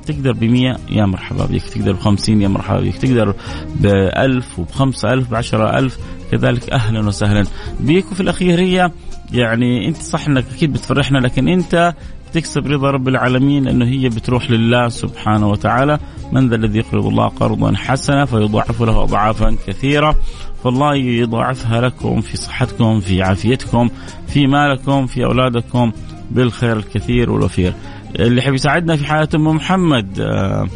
تقدر 0.05 0.31
ب 0.31 0.43
100 0.43 0.77
يا 0.89 1.05
مرحبا 1.05 1.45
بك. 1.45 1.61
تقدر 1.61 1.91
ب 1.91 1.99
50 1.99 2.41
يا 2.41 2.47
مرحبا 2.47 2.81
بك. 2.81 2.95
تقدر 2.95 3.35
ب 3.75 3.85
1000 3.85 4.59
وب 4.59 4.71
5000 4.71 5.29
ب 5.31 5.35
10000 5.35 5.97
كذلك 6.31 6.69
أهلا 6.69 7.07
وسهلا. 7.07 7.45
بك 7.79 8.11
وفي 8.11 8.21
الاخير 8.21 8.59
هي 8.59 8.91
يعني 9.31 9.87
أنت 9.87 9.97
صح 9.97 10.27
إنك 10.27 10.45
أكيد 10.55 10.73
بتفرحنا 10.73 11.17
لكن 11.17 11.47
أنت 11.47 11.93
تكسب 12.33 12.67
رضا 12.67 12.91
رب 12.91 13.07
العالمين 13.07 13.63
لأنه 13.63 13.85
هي 13.85 14.09
بتروح 14.09 14.51
لله 14.51 14.89
سبحانه 14.89 15.49
وتعالى. 15.49 15.99
من 16.31 16.49
ذا 16.49 16.55
الذي 16.55 16.79
يقرض 16.79 17.05
الله 17.05 17.27
قرضا 17.27 17.73
حسنا 17.75 18.25
فيضاعف 18.25 18.81
له 18.81 19.03
اضعافا 19.03 19.55
كثيرة. 19.67 20.15
فالله 20.63 20.95
يضاعفها 20.95 21.81
لكم 21.81 22.21
في 22.21 22.37
صحتكم 22.37 22.99
في 22.99 23.21
عافيتكم 23.21 23.89
في 24.27 24.47
مالكم 24.47 25.05
في 25.05 25.25
أولادكم. 25.25 25.91
بالخير 26.31 26.77
الكثير 26.77 27.31
والوفير. 27.31 27.73
اللي 28.19 28.37
يحب 28.37 28.53
يساعدنا 28.53 28.95
في 28.95 29.05
حالة 29.05 29.27
أم 29.35 29.47
محمد 29.47 30.19
آه، 30.19 30.67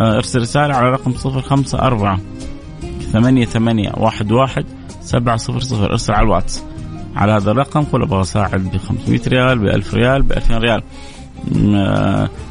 آه، 0.00 0.16
ارسل 0.16 0.40
رسالة 0.40 0.74
على 0.74 0.90
رقم 0.90 1.12
صفر 1.12 1.40
خمسة 1.40 1.78
أربعة 1.78 2.20
ثمانية 3.12 3.44
ثمانية 3.44 3.92
واحد 3.96 4.32
واحد 4.32 4.64
سبعة 5.00 5.36
صفر 5.36 5.60
صفر. 5.60 5.90
ارسل 5.90 6.12
على 6.12 6.24
الواتس. 6.24 6.64
على 7.16 7.32
هذا 7.32 7.50
الرقم 7.50 7.82
قل 7.82 8.02
أبغى 8.02 8.20
أساعد 8.20 8.60
ب 8.60 8.76
500 8.76 9.20
ريال 9.28 9.58
ب 9.58 9.64
1000 9.64 9.94
ريال 9.94 10.22
ب 10.22 10.32
2000 10.32 10.58
ريال. 10.58 10.82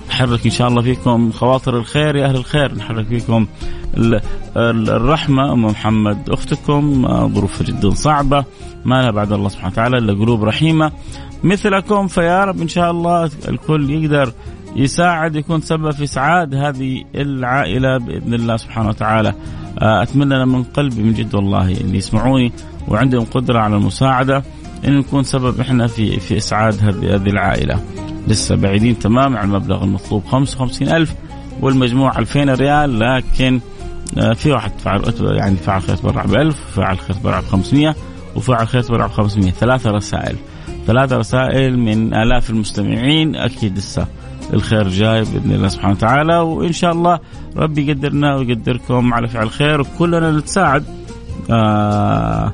نحرك 0.10 0.46
إن 0.46 0.52
شاء 0.52 0.68
الله 0.68 0.82
فيكم 0.82 1.32
خواطر 1.32 1.78
الخير 1.78 2.16
يا 2.16 2.26
أهل 2.26 2.36
الخير. 2.36 2.76
نحرك 2.76 3.06
فيكم 3.06 3.48
الرحمة. 4.58 5.54
أم 5.54 5.66
محمد 5.66 6.30
أختكم 6.30 7.08
ظروفها 7.34 7.68
جدا 7.68 7.90
صعبة. 7.90 8.46
ما 8.86 9.02
لها 9.02 9.12
بعد 9.12 9.32
الله 9.32 9.50
سبحانه 9.50 9.72
وتعالى 9.72 9.98
إلا 9.98 10.14
قلوب 10.14 10.44
رحيمة. 10.44 10.92
مثلكم 11.44 12.08
فيا 12.08 12.46
رب 12.46 12.62
إن 12.62 12.68
شاء 12.68 12.92
الله 12.92 13.30
الكل 13.48 13.90
يقدر 13.90 14.34
يساعد 14.76 15.36
يكون 15.36 15.62
سبب 15.62 15.92
في 15.92 16.04
إسعاد 16.04 16.56
هذه 16.56 17.04
العائلة 17.16 17.98
بإذن 17.98 18.34
الله 18.34 18.58
سبحانه 18.58 18.90
وتعالى. 18.90 19.34
آه، 19.80 20.04
أتمنى 20.04 20.46
من 20.46 20.64
قلبي 20.64 21.04
من 21.04 21.14
جد 21.14 21.36
والله 21.36 21.72
اللي 21.72 21.98
يسمعوني 21.98 22.52
وعندهم 22.88 23.26
قدرة 23.26 23.60
على 23.60 23.76
المساعدة 23.76 24.44
إن 24.88 24.98
نكون 24.98 25.24
سبب 25.24 25.60
إحنا 25.60 25.88
في 25.88 26.20
في 26.20 26.38
إسعاد 26.38 26.84
هذه 26.84 27.30
العائلة. 27.30 27.80
لسه 28.28 28.56
بعيدين 28.56 29.00
تماما 29.00 29.40
عن 29.40 29.50
المبلغ 29.50 29.84
المطلوب. 29.84 30.26
55 30.26 30.90
ألف 30.90 31.16
والمجموع 31.62 32.20
2000 32.20 32.44
ريال 32.54 33.00
لكن 33.00 33.60
آه، 34.18 34.34
في 34.34 34.52
واحد 34.52 34.72
فعل 34.80 35.02
يعني 35.22 35.56
فعل 35.56 35.82
خير 35.82 35.96
تبرع 35.96 36.26
ب 36.26 36.36
1000 36.36 36.56
فعل 36.76 36.98
خير 37.00 37.16
تبرع 37.16 37.40
ب 37.40 37.44
500 37.44 37.96
وفعل 38.36 38.68
خير 38.68 38.82
تبرع 38.82 39.06
ب 39.06 39.12
500 39.12 39.52
ثلاثة 39.52 39.92
رسائل. 39.92 40.36
ثلاث 40.88 41.14
رسائل 41.14 41.80
من 41.80 42.14
آلاف 42.14 42.50
المستمعين. 42.50 43.36
أكيد 43.36 43.78
لسه 43.78 44.08
الخير 44.54 44.88
جاي 44.88 45.22
بإذن 45.22 45.52
الله 45.52 45.68
سبحانه 45.68 45.94
وتعالى 45.94 46.38
وإن 46.38 46.72
شاء 46.74 46.92
الله 46.92 47.20
ربي 47.58 47.88
يقدرنا 47.88 48.36
ويقدركم 48.36 49.14
على 49.14 49.28
فعل 49.28 49.50
خير 49.50 49.82
وكلنا 49.82 50.32
نتساعد. 50.32 50.84
آه 51.52 52.52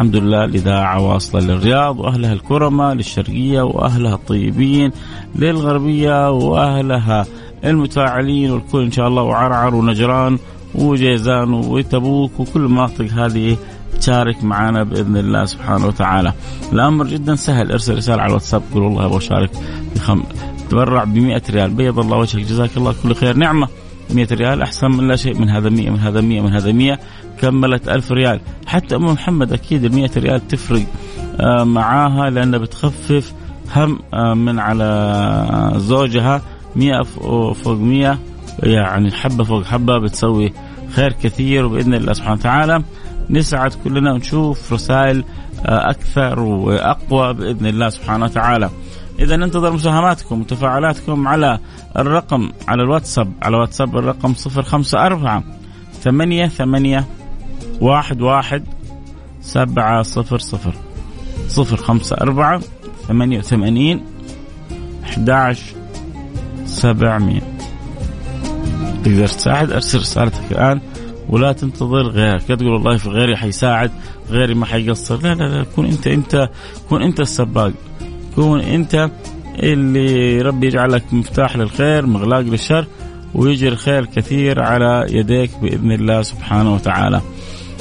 الحمد 0.00 0.16
لله 0.16 0.44
الاذاعه 0.44 1.00
واصلة 1.00 1.40
للرياض 1.40 2.00
وأهلها 2.00 2.32
الكرمه 2.32 2.94
للشرقية 2.94 3.62
وأهلها 3.62 4.14
الطيبين 4.14 4.90
للغربية 5.36 6.30
وأهلها 6.30 7.26
المتفاعلين 7.64 8.50
والكل 8.50 8.82
إن 8.82 8.90
شاء 8.90 9.08
الله 9.08 9.22
وعرعر 9.22 9.74
ونجران 9.74 10.38
وجيزان 10.74 11.52
وتبوك 11.52 12.40
وكل 12.40 12.60
مناطق 12.60 13.04
هذه 13.04 13.56
تشارك 14.00 14.44
معنا 14.44 14.82
بإذن 14.82 15.16
الله 15.16 15.44
سبحانه 15.44 15.86
وتعالى. 15.86 16.32
الأمر 16.72 17.06
جدا 17.06 17.34
سهل 17.34 17.72
ارسل 17.72 17.96
رسالة 17.96 18.22
على 18.22 18.28
الواتساب 18.28 18.62
قول 18.74 18.82
والله 18.82 19.06
أبغى 19.06 19.18
أشارك 19.18 19.50
بخم... 19.96 20.22
تبرع 20.70 21.04
ب 21.04 21.16
100 21.16 21.42
ريال. 21.50 21.70
بيض 21.70 21.98
الله 21.98 22.16
وجهك 22.16 22.42
جزاك 22.42 22.70
الله 22.76 22.94
كل 23.02 23.14
خير. 23.14 23.36
نعمة. 23.36 23.68
100 24.14 24.28
ريال 24.32 24.62
أحسن 24.62 24.90
من 24.90 25.08
لا 25.08 25.16
شيء 25.16 25.38
من 25.38 25.50
هذا 25.50 25.68
100 25.68 25.90
من 25.90 25.98
هذا 25.98 26.20
100 26.20 26.40
من 26.40 26.52
هذا 26.52 26.72
100 26.72 26.98
كملت 27.40 27.88
1000 27.88 28.12
ريال. 28.12 28.40
حتى 28.66 28.96
أم 28.96 29.04
محمد 29.04 29.52
أكيد 29.52 29.84
ال 29.84 29.94
100 29.94 30.10
ريال 30.16 30.48
تفرق 30.48 30.82
آه، 31.40 31.64
معاها 31.64 32.30
لأنها 32.30 32.58
بتخفف 32.58 33.32
هم 33.76 33.98
آه، 34.14 34.34
من 34.34 34.58
على 34.58 35.72
زوجها. 35.76 36.42
100 36.76 37.02
فوق 37.52 37.68
100 37.68 38.18
يعني 38.62 39.10
حبة 39.10 39.44
فوق 39.44 39.64
حبة 39.64 39.98
بتسوي 39.98 40.52
خير 40.94 41.12
كثير 41.12 41.64
وباذن 41.66 41.94
الله 41.94 42.12
سبحانه 42.12 42.34
وتعالى. 42.34 42.82
نسعد 43.30 43.74
كلنا 43.84 44.12
ونشوف 44.12 44.72
رسائل 44.72 45.24
آه، 45.66 45.90
أكثر 45.90 46.40
وأقوى 46.40 47.34
بإذن 47.34 47.66
الله 47.66 47.88
سبحانه 47.88 48.24
وتعالى. 48.24 48.70
إذا 49.20 49.36
ننتظر 49.36 49.72
مساهماتكم 49.72 50.40
وتفاعلاتكم 50.40 51.28
على 51.28 51.58
الرقم 51.96 52.50
على 52.68 52.82
الواتساب 52.82 53.32
على 53.42 53.56
واتساب 53.56 53.98
الرقم 53.98 54.34
054 54.56 55.44
ثمانية 56.00 56.46
ثمانية 56.46 57.04
واحد 57.80 58.20
واحد 58.20 58.64
سبعة 59.40 60.02
صفر 60.02 60.38
صفر. 60.38 60.74
صفر 61.48 61.76
خمسة 61.76 62.16
أربعة 62.16 62.60
ثمانية 63.08 63.38
وثمانين 63.38 64.04
أحد 65.04 65.56
سبعمية. 66.64 67.40
تقدر 69.04 69.26
تساعد 69.26 69.72
أرسل 69.72 69.98
رسالتك 69.98 70.52
الآن 70.52 70.80
ولا 71.28 71.52
تنتظر 71.52 72.08
غيرك. 72.08 72.50
لا 72.50 72.56
تقول 72.56 72.68
والله 72.68 72.96
في 72.96 73.08
غيري 73.08 73.36
حيساعد 73.36 73.90
غيري 74.30 74.54
ما 74.54 74.66
حيقصر. 74.66 75.22
لا 75.22 75.34
لا 75.34 75.44
لا 75.44 75.64
كون 75.64 75.86
أنت 75.86 76.06
أنت 76.06 76.48
كون 76.88 77.02
أنت 77.02 77.20
السباق. 77.20 77.72
كون 78.40 78.60
انت 78.60 79.10
اللي 79.62 80.42
ربي 80.42 80.66
يجعلك 80.66 81.04
مفتاح 81.12 81.56
للخير 81.56 82.06
مغلاق 82.06 82.40
للشر 82.40 82.86
ويجي 83.34 83.68
الخير 83.68 84.04
كثير 84.04 84.62
على 84.62 85.06
يديك 85.10 85.50
بإذن 85.62 85.92
الله 85.92 86.22
سبحانه 86.22 86.74
وتعالى. 86.74 87.20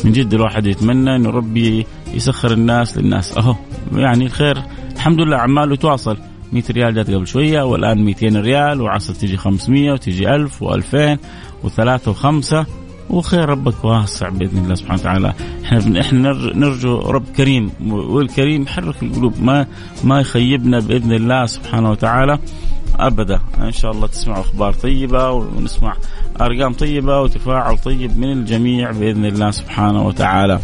من 0.04 0.12
جد 0.12 0.34
الواحد 0.34 0.68
يتمنى 0.68 1.16
إنه 1.16 1.30
ربي 1.30 1.86
يسخر 2.14 2.52
الناس 2.52 2.98
للناس. 2.98 3.38
أهو 3.38 3.56
يعني 3.96 4.26
الخير 4.26 4.58
الحمد 4.96 5.22
لله 5.22 5.38
عماله 5.38 5.74
يتواصل. 5.74 6.18
100 6.54 6.64
ريال 6.72 6.96
جات 6.96 7.12
قبل 7.12 7.28
شوية 7.28 7.62
والآن 7.62 8.06
200 8.06 8.42
ريال 8.42 8.82
وعسى 8.82 9.14
تجي 9.14 9.38
500 9.38 9.92
وتجي 9.92 10.36
1000 10.36 10.64
و2000 10.64 11.18
وثلاثة 11.64 12.12
وخمسة. 12.12 12.66
وخير 13.10 13.50
ربك 13.50 13.86
واسع 13.86 14.30
بإذن 14.30 14.58
الله 14.58 14.76
سبحانه 14.76 15.02
وتعالى 15.02 15.34
إحنا 15.66 16.02
إحنا 16.02 16.32
نرجو 16.56 17.00
رب 17.00 17.24
كريم 17.38 17.72
والكريم 17.92 18.62
يحرك 18.62 19.04
القلوب 19.04 19.42
ما 19.42 19.68
ما 20.04 20.20
يخيبنا 20.20 20.80
بإذن 20.80 21.12
الله 21.14 21.46
سبحانه 21.46 21.92
وتعالى 21.92 22.40
أبدا 23.00 23.40
إن 23.62 23.72
شاء 23.72 23.92
الله 23.92 24.08
تسمعوا 24.08 24.42
أخبار 24.42 24.74
طيبة 24.74 25.32
ونسمع 25.32 25.96
أرقام 26.42 26.74
طيبة 26.74 27.22
وتفاعل 27.22 27.78
طيب 27.78 28.18
من 28.18 28.32
الجميع 28.32 28.92
بإذن 28.92 29.26
الله 29.26 29.52
سبحانه 29.52 30.08
وتعالى. 30.08 30.60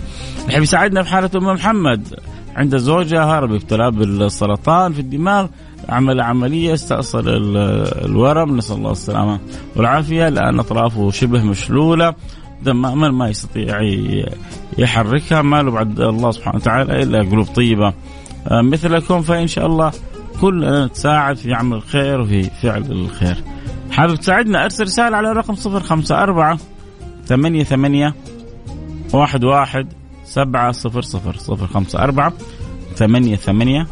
يحب 0.49 0.61
يساعدنا 0.61 1.03
في 1.03 1.09
حالة 1.09 1.29
أم 1.35 1.43
محمد 1.43 2.19
عند 2.55 2.77
زوجها 2.77 3.39
ربي 3.39 3.55
ابتلاه 3.55 3.89
بالسرطان 3.89 4.93
في 4.93 4.99
الدماغ 4.99 5.47
عمل 5.89 6.21
عملية 6.21 6.73
استأصل 6.73 7.23
الورم 8.05 8.57
نسأل 8.57 8.77
الله 8.77 8.91
السلامة 8.91 9.39
والعافية. 9.75 10.27
الآن 10.27 10.59
أطرافه 10.59 11.11
شبه 11.11 11.43
مشلولة 11.43 12.15
تماما 12.65 13.09
ما 13.11 13.29
يستطيع 13.29 13.79
يحركها 14.77 15.41
ما 15.41 15.61
له 15.61 15.71
بعد 15.71 15.99
الله 15.99 16.31
سبحانه 16.31 16.55
وتعالى 16.55 17.03
إلا 17.03 17.19
قلوب 17.19 17.45
طيبة. 17.45 17.93
آه، 18.47 18.61
مثلكم 18.61 19.21
فإن 19.21 19.47
شاء 19.47 19.65
الله 19.65 19.91
كلنا 20.41 20.85
نتساعد 20.85 21.37
في 21.37 21.53
عمل 21.53 21.77
الخير 21.77 22.21
وفي 22.21 22.43
فعل 22.43 22.91
الخير. 22.91 23.37
حابب 23.91 24.15
تساعدنا؟ 24.15 24.63
أرسل 24.63 24.83
رسالة 24.83 25.17
على 25.17 25.31
رقم 25.33 25.55
054 25.55 26.59
ثمانية 27.25 27.63
ثمانية 27.63 28.13
واحد 29.13 29.43
واحد 29.43 29.87
سبعة 30.25 30.71
صفر 30.71 31.01
صفر 31.01 31.37
صفر 31.37 31.67
خمسة 31.67 31.99
أربعة 31.99 32.33
ثمانية 32.95 33.35
ثمانية 33.35 33.87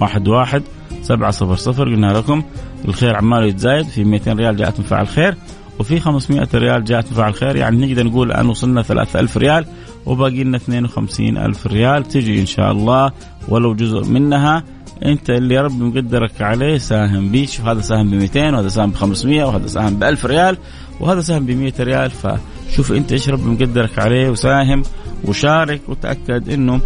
واحد 0.00 0.28
واحد 0.28 0.62
سبعة 1.02 1.30
صفر 1.30 1.56
صفر 1.56 1.84
قلنا 1.84 2.12
لكم 2.12 2.42
الخير 2.84 3.16
عماله 3.16 3.46
يتزايد 3.46 3.86
في 3.86 4.04
200 4.04 4.32
ريال 4.32 4.56
جاءت 4.56 4.78
من 4.78 4.84
فعل 4.84 5.08
خير 5.08 5.36
وفي 5.78 6.00
500 6.00 6.48
ريال 6.54 6.84
جاءت 6.84 7.06
من 7.10 7.16
فعل 7.16 7.34
خير 7.34 7.56
يعني 7.56 7.86
نقدر 7.86 8.06
نقول 8.06 8.30
الآن 8.30 8.46
وصلنا 8.48 8.82
3000 8.82 9.36
ريال 9.36 9.66
وباقي 10.06 10.44
لنا 10.44 10.56
52 10.56 11.38
ألف 11.38 11.66
ريال 11.66 12.04
تجي 12.04 12.40
إن 12.40 12.46
شاء 12.46 12.72
الله 12.72 13.12
ولو 13.48 13.74
جزء 13.74 14.04
منها 14.04 14.64
انت 15.04 15.30
اللي 15.30 15.58
ربي 15.58 15.84
مقدرك 15.84 16.42
عليه 16.42 16.78
ساهم 16.78 17.30
بيه 17.30 17.46
شوف 17.46 17.66
هذا 17.66 17.80
ساهم 17.80 18.10
ب 18.10 18.14
200 18.14 18.50
وهذا 18.50 18.68
ساهم 18.68 18.90
ب 18.90 18.94
500 18.94 19.44
وهذا 19.44 19.66
ساهم 19.66 19.94
ب 19.94 20.04
1000 20.04 20.26
ريال 20.26 20.56
وهذا 21.00 21.20
ساهم 21.20 21.46
ب 21.46 21.50
100 21.50 21.72
ريال 21.80 22.10
فشوف 22.10 22.92
انت 22.92 23.12
إيش 23.12 23.28
ربي 23.28 23.50
مقدرك 23.50 23.98
عليه 23.98 24.30
وساهم 24.30 24.82
وشارك 25.24 25.80
وتأكد 25.88 26.48
انه 26.48 26.80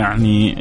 يعني 0.00 0.56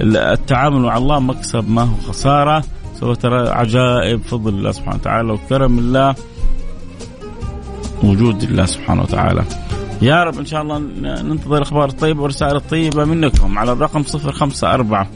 التعامل 0.00 0.80
مع 0.80 0.96
الله 0.96 1.20
مكسب 1.20 1.70
ما 1.70 1.82
هو 1.82 1.96
خسارة. 1.96 2.64
سوف 3.00 3.16
ترى 3.16 3.48
عجائب 3.48 4.20
فضل 4.22 4.54
الله 4.54 4.72
سبحانه 4.72 4.96
وتعالى 4.96 5.32
وكرم 5.32 5.78
الله 5.78 6.14
وجود 8.02 8.42
الله 8.42 8.66
سبحانه 8.66 9.02
وتعالى. 9.02 9.44
يا 10.02 10.24
رب 10.24 10.38
إن 10.38 10.44
شاء 10.44 10.62
الله 10.62 10.78
ننتظر 11.22 11.56
الأخبار 11.56 11.88
الطيبة 11.88 12.22
والرسائل 12.22 12.56
الطيبة 12.56 13.04
منكم 13.04 13.58
على 13.58 13.72
الرقم 13.72 14.02
054 14.02 15.06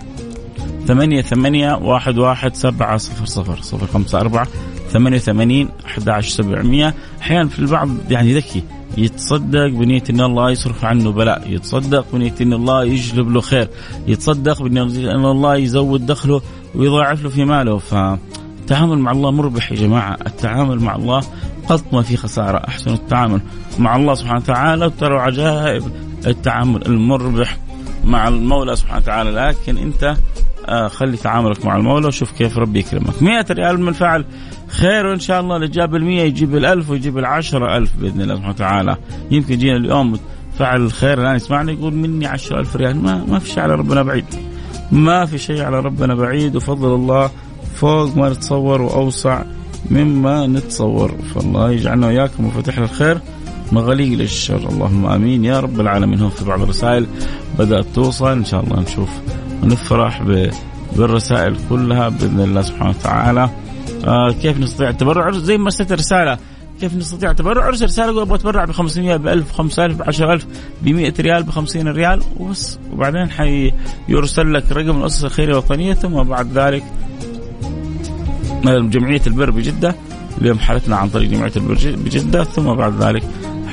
ثمانية 0.87 1.23
ثمانية 1.23 1.75
واحد 1.75 2.19
واحد 2.19 2.55
سبعة 2.55 2.97
صفر 2.97 3.25
صفر 3.25 3.63
صفر 3.63 3.87
خمسة 3.87 4.21
أربعة 4.21 4.49
ثمانية 4.91 5.19
ثمانين 5.19 5.69
أحد 5.87 6.09
عشر 6.09 6.29
سبعمية 6.29 6.95
أحيانا 7.21 7.49
في 7.49 7.59
البعض 7.59 7.89
يعني 8.11 8.35
ذكي. 8.35 8.63
يتصدق 8.99 9.67
بنية 9.67 10.03
أن 10.11 10.21
الله 10.21 10.51
يصرف 10.51 10.85
عنه 10.85 11.13
بلاء. 11.13 11.43
يتصدق 11.47 12.07
بنية 12.13 12.35
أن 12.41 12.53
الله 12.53 12.85
يجلب 12.85 13.31
له 13.31 13.41
خير. 13.41 13.69
يتصدق 14.07 14.63
بنية 14.63 14.83
أن 15.15 15.25
الله 15.25 15.57
يزود 15.57 16.07
دخله 16.07 16.43
ويضاعف 16.75 17.23
له 17.23 17.29
في 17.29 17.45
ماله. 17.45 17.79
فالتعامل 17.79 18.99
مع 18.99 19.13
الله 19.13 19.31
مربح 19.31 19.73
يا 19.73 19.77
جماعة. 19.77 20.17
التعامل 20.27 20.81
مع 20.81 20.97
الله 20.97 21.21
قط 21.69 21.85
ما 21.93 22.03
في 22.03 22.17
خسارة. 22.17 22.59
أحسن 22.69 22.93
التعامل 22.93 23.41
مع 23.79 23.97
الله 23.97 24.15
سبحانه 24.15 24.41
وتعالى. 24.41 24.91
ترى 25.01 25.19
عجائب 25.19 25.83
التعامل 26.27 26.87
المربح 26.87 27.59
مع 28.05 28.29
المولى 28.29 28.77
سبحانه 28.77 29.03
وتعالى. 29.03 29.31
لكن 29.31 29.77
أنت 29.79 30.17
آه 30.67 30.89
خلي 30.89 31.17
تعاملك 31.17 31.67
مع 31.67 31.77
المولى 31.77 32.07
وشوف 32.07 32.33
كيف 32.33 32.59
ربي 32.59 32.79
يكرمك. 32.79 33.23
100 33.23 33.47
ريال 33.51 33.81
من 33.81 33.93
فعل 33.93 34.25
خير 34.69 35.07
وإن 35.07 35.19
شاء 35.19 35.41
الله 35.41 35.57
اللي 35.57 35.69
جاب 35.69 35.95
ال 35.95 36.05
100 36.05 36.23
يجيب 36.23 36.57
ال 36.57 36.65
1000 36.65 36.91
ويجيب 36.91 37.19
ال 37.19 37.25
10000 37.25 37.97
بإذن 37.97 38.21
الله 38.21 38.35
سبحانه 38.35 38.55
وتعالى. 38.55 38.97
يمكن 39.31 39.55
يجينا 39.55 39.77
اليوم 39.77 40.19
فعل 40.59 40.81
الخير 40.81 41.21
الآن. 41.21 41.37
يسمعنا 41.37 41.73
يقول 41.73 41.95
مني 41.95 42.27
10000 42.27 42.77
ريال. 42.77 43.03
ما, 43.03 43.25
ما 43.29 43.39
في 43.39 43.51
شيء 43.51 43.63
على 43.63 43.75
ربنا 43.75 44.03
بعيد. 44.03 44.25
ما 44.93 45.27
في 45.27 45.39
شيء 45.39 45.63
على 45.63 45.81
ربنا 45.81 46.15
بعيد. 46.15 46.57
وفضل 46.57 46.95
الله 46.95 47.31
فوق 47.75 48.17
ما 48.17 48.29
نتصور 48.29 48.83
وأوسع 48.83 49.43
مما 49.91 50.47
نتصور. 50.47 51.15
فالله 51.35 51.71
يجعلنا 51.71 52.07
وإياكم 52.07 52.47
مفاتيح 52.47 52.79
للخير 52.79 53.19
مغاليق 53.73 54.19
للشر. 54.19 54.69
اللهم 54.69 55.07
آمين. 55.07 55.45
يا 55.45 55.61
رب 55.61 55.81
العالمين. 55.81 56.21
هون 56.21 56.31
في 56.31 56.45
بعض 56.45 56.63
الرسائل 56.63 57.07
بدأت 57.59 57.87
توصل. 57.95 58.29
إن 58.29 58.45
شاء 58.45 58.65
الله 58.65 58.81
نشوف 58.81 59.11
ونفرح 59.63 60.23
بالرسائل 60.97 61.57
كلها 61.69 62.09
بإذن 62.09 62.41
الله 62.41 62.63
سبحانه 62.63 62.91
وتعالى. 62.91 63.51
آه 64.05 64.33
كيف 64.43 64.59
نستطيع 64.59 64.89
التبرع؟ 64.89 65.31
زي 65.31 65.59
ما 65.59 65.65
ارسلت 65.65 65.93
رسالة. 65.93 66.39
كيف 66.81 66.95
نستطيع 66.95 67.31
التبرع؟ 67.31 67.67
أرسل 67.67 67.85
رسالة 67.85 68.13
قول 68.13 68.21
أبغى 68.21 68.35
أتبرع 68.35 68.65
ب 68.65 68.73
500 68.73 69.17
ب 69.17 69.29
1000 69.29 69.53
5000 69.53 69.97
ب 69.97 70.03
10000 70.03 70.47
ب 70.83 70.89
100 70.89 71.13
ريال 71.21 71.43
ب 71.43 71.51
50 71.51 71.89
ريال 71.89 72.23
وبس. 72.37 72.79
وبعدين 72.93 73.31
حيرسل 73.31 74.55
لك 74.55 74.73
رقم 74.73 74.91
المؤسسه 74.91 75.27
الخيريه 75.27 75.53
الوطنيه 75.53 75.95
ثم 75.95 76.23
بعد 76.23 76.59
ذلك 76.59 76.85
جمعية 78.65 79.23
البر 79.27 79.51
بجدة. 79.51 79.95
اليوم 80.41 80.59
حالتنا 80.59 80.97
عن 80.97 81.09
طريق 81.09 81.31
جمعية 81.31 81.53
البر 81.57 81.75
بجدة 82.05 82.45
ثم 82.45 82.75
بعد 82.75 83.03
ذلك 83.03 83.23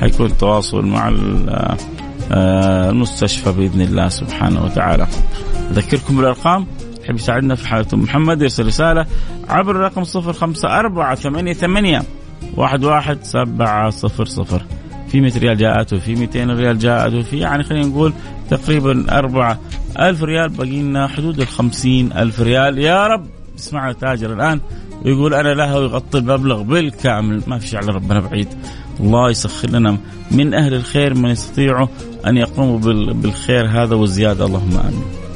حيكون 0.00 0.26
التواصل 0.26 0.86
مع 0.86 1.08
المستشفى 2.30 3.52
بإذن 3.52 3.80
الله 3.80 4.08
سبحانه 4.08 4.64
وتعالى. 4.64 5.06
أذكركم 5.70 6.16
بالأرقام. 6.16 6.66
يحب 7.04 7.14
يساعدنا 7.14 7.54
في 7.54 7.68
حالة 7.68 7.86
محمد 7.92 8.42
يرسل 8.42 8.66
رسالة 8.66 9.06
عبر 9.48 9.70
الرقم 9.70 10.04
05488 10.04 12.02
واحد 12.56 12.84
واحد 12.84 13.18
سبعة 13.22 13.90
صفر 13.90 14.24
صفر. 14.24 14.62
في 15.08 15.20
100 15.20 15.38
ريال 15.38 15.56
جاءت 15.56 15.92
وفي 15.92 16.14
200 16.14 16.50
ريال 16.50 16.78
جاءت 16.78 17.12
وفي 17.12 17.38
يعني 17.38 17.62
خلينا 17.62 17.86
نقول 17.86 18.12
تقريبا 18.50 19.18
أربعة 19.18 19.58
ألف 19.98 20.22
ريال. 20.22 20.48
باقي 20.48 20.82
لنا 20.82 21.08
حدود 21.08 21.40
الخمسين 21.40 22.12
ألف 22.12 22.40
ريال. 22.40 22.78
يا 22.78 23.06
رب 23.06 23.26
اسمعنا 23.58 23.92
تاجر 23.92 24.32
الآن 24.32 24.60
ويقول 25.04 25.34
أنا 25.34 25.54
لها 25.54 25.78
ويغطي 25.78 26.18
المبلغ 26.18 26.62
بالكامل. 26.62 27.42
ما 27.46 27.58
في 27.58 27.66
شيء 27.66 27.78
على 27.78 27.92
ربنا 27.92 28.20
بعيد. 28.20 28.48
الله 29.00 29.30
يسخر 29.30 29.70
لنا 29.70 29.98
من 30.30 30.54
أهل 30.54 30.74
الخير 30.74 31.14
من 31.14 31.30
يستطيعوا 31.30 31.86
أن 32.26 32.36
يقوموا 32.36 32.78
بالخير 33.12 33.66
هذا 33.66 33.94
والزيادة. 33.94 34.46
اللهم 34.46 34.76
آمين. 34.76 35.27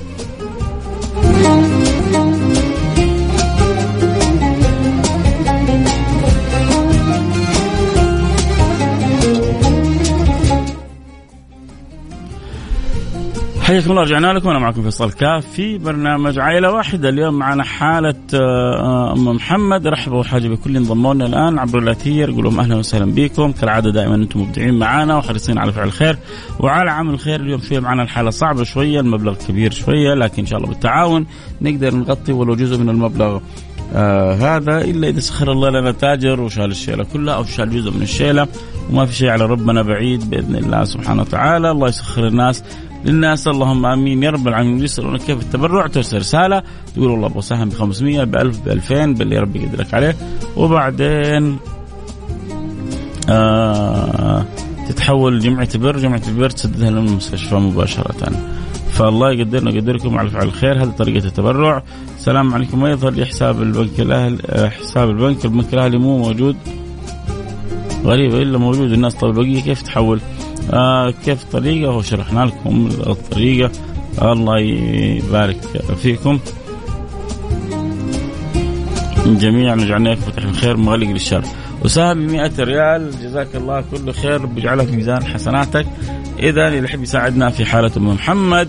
حياكم 13.72 13.90
الله 13.90 14.02
رجعنا 14.02 14.32
لكم. 14.32 14.48
أنا 14.48 14.58
معكم 14.58 14.82
فيصل 14.82 15.12
كاف 15.12 15.46
في 15.46 15.78
برنامج 15.78 16.38
عائلة 16.38 16.72
واحدة. 16.72 17.08
اليوم 17.08 17.34
معنا 17.34 17.64
حالة 17.64 18.14
آه، 18.34 19.12
أم 19.12 19.24
محمد. 19.24 19.86
رحبوا 19.86 20.20
وحاجة 20.20 20.48
بكل 20.48 20.76
انضموا 20.76 21.14
لنا 21.14 21.26
الآن. 21.26 21.58
عبر 21.58 21.78
الأثير 21.78 22.30
نقول 22.30 22.44
لهم 22.44 22.60
أهلا 22.60 22.76
وسهلا 22.76 23.12
بكم. 23.12 23.52
كالعادة 23.52 23.90
دائما 23.90 24.14
أنتم 24.14 24.40
مبدعين 24.40 24.78
معنا 24.78 25.16
وحريصين 25.16 25.58
على 25.58 25.72
فعل 25.72 25.86
الخير. 25.86 26.18
وعلى 26.60 26.90
عمل 26.90 27.14
الخير 27.14 27.40
اليوم 27.40 27.60
شوية 27.60 27.80
معنا 27.80 28.02
الحالة 28.02 28.30
صعبة 28.30 28.64
شوية 28.64 29.00
المبلغ 29.00 29.34
كبير 29.34 29.72
شوية 29.72 30.14
لكن 30.14 30.42
إن 30.42 30.46
شاء 30.46 30.58
الله 30.58 30.68
بالتعاون 30.68 31.26
نقدر 31.60 31.94
نغطي 31.94 32.32
ولو 32.32 32.54
جزء 32.54 32.78
من 32.78 32.88
المبلغ 32.88 33.40
آه 33.94 34.34
هذا 34.34 34.84
إلا 34.84 35.08
إذا 35.08 35.20
سخر 35.20 35.52
الله 35.52 35.70
لنا 35.70 35.92
تاجر 35.92 36.40
وشال 36.40 36.70
الشيلة 36.70 37.04
كلها 37.12 37.34
أو 37.34 37.44
شال 37.44 37.70
جزء 37.70 37.90
من 37.90 38.02
الشيلة. 38.02 38.46
وما 38.90 39.06
في 39.06 39.14
شيء 39.14 39.28
على 39.28 39.44
ربنا 39.46 39.82
بعيد 39.82 40.30
بإذن 40.30 40.56
الله 40.56 40.84
سبحانه 40.84 41.22
وتعالى. 41.22 41.70
الله 41.70 41.88
يسخر 41.88 42.26
الناس. 42.26 42.64
للناس 43.04 43.48
اللهم 43.48 43.86
آمين. 43.86 44.22
يا 44.22 44.30
رب 44.30 44.48
العالمين. 44.48 44.84
يسألونك 44.84 45.20
كيف 45.20 45.42
التبرع؟ 45.42 45.86
ترسل 45.86 46.18
رسالة. 46.18 46.62
تقول 46.94 47.10
والله 47.10 47.26
أبغى 47.26 47.42
سهم 47.42 47.68
ب 47.68 47.72
500 47.72 48.24
ب 48.24 48.36
1000 48.36 48.64
ب 48.64 48.68
2000 48.68 49.14
باللي 49.14 49.38
ربي 49.38 49.62
يقدرك 49.62 49.94
عليه. 49.94 50.16
وبعدين 50.56 51.56
آه 53.30 54.44
تتحول 54.88 55.36
لجمعيه 55.36 55.68
بر 55.74 55.98
جمعيه 55.98 56.22
البر 56.28 56.50
تسددها 56.50 56.90
للمستشفى 56.90 57.54
مباشرة. 57.54 58.32
فالله 58.92 59.32
يقدرنا 59.32 59.70
يقدركم 59.70 60.18
على 60.18 60.30
فعل 60.30 60.46
الخير. 60.46 60.82
هذه 60.82 60.90
طريقة 60.90 61.26
التبرع. 61.26 61.82
السلام 62.18 62.54
عليكم. 62.54 62.80
ما 62.80 62.90
يظهر 62.90 63.12
لي 63.12 63.26
حساب 63.26 63.62
البنك؟ 63.62 64.00
الاهلي 64.00 64.70
حساب 64.70 65.10
البنك. 65.10 65.44
البنك 65.44 65.74
الأهلي 65.74 65.98
مو 65.98 66.18
موجود. 66.18 66.56
غريبة 68.04 68.42
إلا 68.42 68.58
موجود. 68.58 68.92
الناس 68.92 69.14
طيب 69.14 69.34
بقيه 69.34 69.60
كيف 69.60 69.82
تحول؟ 69.82 70.20
آه 70.70 71.10
كيف 71.10 71.42
الطريقة 71.42 71.90
وشرحنا 71.90 72.44
لكم 72.44 72.88
الطريقة. 73.06 73.70
الله 74.22 74.58
يبارك 74.58 75.56
فيكم. 76.02 76.38
جميعا 79.26 79.76
يجعلنا 79.76 80.14
فتح 80.14 80.42
الخير 80.42 80.76
مغلق 80.76 81.08
للشر 81.08 81.42
وسهم 81.84 82.16
100 82.16 82.50
ريال. 82.58 83.10
جزاك 83.10 83.56
الله 83.56 83.84
كل 83.90 84.12
خير. 84.12 84.46
بجعلك 84.46 84.90
ميزان 84.90 85.24
حسناتك. 85.24 85.86
إذا 86.38 86.68
اللي 86.68 86.84
يحب 86.84 87.02
يساعدنا 87.02 87.50
في 87.50 87.64
حالة 87.64 87.90
أم 87.96 88.08
محمد 88.08 88.68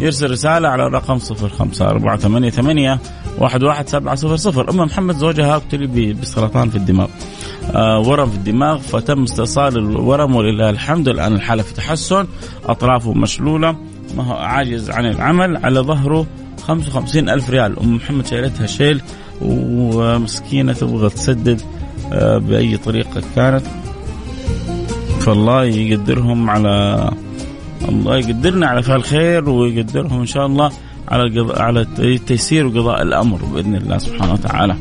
يرسل 0.00 0.30
رسالة 0.30 0.68
على 0.68 0.86
الرقم 0.86 1.18
05488 1.18 2.98
واحد 3.40 3.62
واحد 3.62 3.88
سبعة 3.88 4.14
صفر 4.14 4.36
صفر. 4.36 4.70
أم 4.70 4.76
محمد 4.76 5.16
زوجها 5.16 5.56
ابتلي 5.56 6.12
بسرطان 6.12 6.70
في 6.70 6.76
الدماغ. 6.76 7.08
آه 7.74 8.00
ورم 8.00 8.30
في 8.30 8.36
الدماغ 8.36 8.78
فتم 8.78 9.22
استئصال 9.22 9.78
الورم 9.78 10.36
ولله 10.36 10.70
الحمد. 10.70 11.08
الآن 11.08 11.32
الحالة 11.32 11.62
في 11.62 11.74
تحسن 11.74 12.26
أطرافه 12.64 13.12
مشلولة. 13.12 13.76
ما 14.16 14.24
هو 14.24 14.34
عاجز 14.34 14.90
عن 14.90 15.06
العمل. 15.06 15.56
على 15.56 15.80
ظهره 15.80 16.26
55 16.62 17.28
ألف 17.28 17.50
ريال. 17.50 17.78
أم 17.78 17.96
محمد 17.96 18.26
شايلتها 18.26 18.66
شيل 18.66 19.02
ومسكينة 19.42 20.72
تبغى 20.72 21.08
تسدد 21.10 21.60
آه 22.12 22.38
بأي 22.38 22.76
طريقة 22.76 23.22
كانت. 23.36 23.62
فالله 25.20 25.64
يقدرهم 25.64 26.50
على 26.50 27.10
الله 27.88 28.16
يقدرنا 28.16 28.66
على 28.66 28.82
فعل 28.82 28.96
الخير 28.96 29.50
ويقدرهم 29.50 30.20
إن 30.20 30.26
شاء 30.26 30.46
الله. 30.46 30.70
على 31.08 31.54
على 31.56 31.86
تيسير 32.26 32.66
وقضاء 32.66 33.02
الأمر 33.02 33.36
بإذن 33.44 33.74
الله 33.74 33.98
سبحانه 33.98 34.32
وتعالى. 34.32 34.76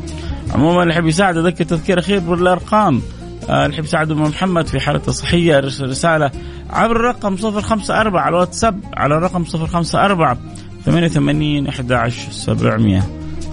عموما 0.54 0.84
اللي 0.84 0.94
يحب 0.94 1.08
يساعد 1.08 1.38
أذكر 1.38 1.64
تذكير 1.64 2.00
أخير 2.00 2.20
بالأرقام. 2.20 3.02
آه، 3.50 3.66
اللي 3.66 3.74
يحب 3.74 3.84
يساعد 3.84 4.12
أم 4.12 4.22
محمد 4.22 4.68
في 4.68 4.80
حالته 4.80 5.10
الصحية 5.10 5.56
يرسل 5.56 5.90
رسالة 5.90 6.32
عبر 6.70 6.96
الرقم 6.96 7.36
054 7.44 8.18
على 8.18 8.30
الواتساب 8.30 8.80
على 8.94 9.18
الرقم 9.18 9.44
054 9.44 10.38
88 10.86 11.68
11 11.68 12.32
700 12.32 13.04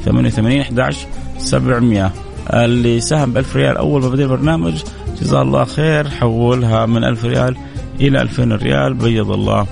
88 0.05 0.61
11 0.61 1.07
700 1.39 2.13
اللي 2.51 3.01
ساهم 3.01 3.33
ب 3.33 3.37
1000 3.37 3.57
ريال 3.57 3.77
أول 3.77 4.03
ما 4.03 4.09
بدا 4.09 4.23
البرنامج 4.23 4.83
جزاه 5.21 5.43
الله 5.43 5.65
خير 5.65 6.09
حولها 6.09 6.87
من 6.87 7.05
1000 7.05 7.25
ريال 7.25 7.57
إلى 8.01 8.23
2000 8.23 8.43
ريال 8.43 8.95
بيض 8.95 9.31
الله 9.31 9.67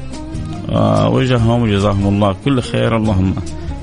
وجههم 1.08 1.62
وجزاهم 1.62 2.06
الله. 2.06 2.37
كل 2.44 2.62
خير 2.62 2.96
اللهم 2.96 3.34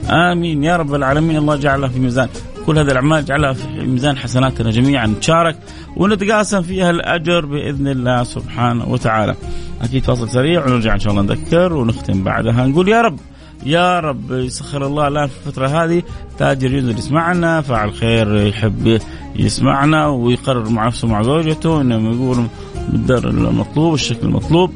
آمين. 0.10 0.64
يا 0.64 0.76
رب 0.76 0.96
العالمين 0.96 1.38
الله 1.38 1.56
جعلها 1.56 1.90
في 1.90 2.00
ميزان. 2.00 2.30
كل 2.66 2.80
هذه 2.80 2.92
الأعمال 2.92 3.26
جعلها 3.26 3.54
في 3.54 3.68
ميزان 3.68 4.18
حسناتنا 4.18 4.72
جميعا. 4.72 5.08
نتشارك 5.08 5.58
ونتقاسم 5.98 6.62
فيها 6.62 6.90
الأجر 6.90 7.46
بإذن 7.46 7.88
الله 7.88 8.24
سبحانه 8.24 8.88
وتعالى. 8.88 9.36
أكيد 9.82 10.04
فاصل 10.04 10.30
سريع 10.30 10.66
ونرجع 10.66 10.94
إن 10.94 11.00
شاء 11.00 11.14
الله 11.14 11.24
نذكر 11.24 11.74
ونختم 11.74 12.24
بعدها. 12.24 12.66
نقول 12.66 12.88
يا 12.88 13.02
رب 13.02 13.20
يا 13.66 14.00
رب 14.00 14.32
يسخر 14.32 14.88
الله 14.88 15.08
الآن 15.08 15.28
في 15.28 15.34
الفترة 15.48 15.68
هذه. 15.68 16.04
تاجر 16.38 16.74
ينزل 16.74 16.98
يسمعنا 16.98 17.62
فاعل 17.62 17.94
خير 17.94 18.36
يحب 18.48 19.00
يسمعنا 19.36 20.08
ويقرر 20.08 20.70
مع 20.70 20.88
نفسه 20.88 21.08
مع 21.08 21.22
زوجته. 21.24 21.82
انه 21.82 22.16
يقول 22.16 22.46
بالدر 22.90 23.30
المطلوب 23.30 23.94
الشكل 23.94 24.28
المطلوب. 24.28 24.72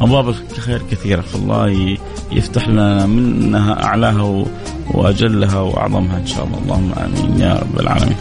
أبواب 0.00 0.28
الخير 0.28 0.82
كثيرة. 0.90 1.20
فالله 1.20 1.98
يفتح 2.32 2.68
لنا 2.68 3.06
منها 3.06 3.84
أعلاها 3.84 4.46
وأجلها 4.90 5.60
وأعظمها 5.60 6.18
إن 6.18 6.26
شاء 6.26 6.44
الله. 6.44 6.58
اللهم 6.58 6.92
آمين 6.92 7.40
يا 7.40 7.54
رب 7.54 7.80
العالمين. 7.80 8.16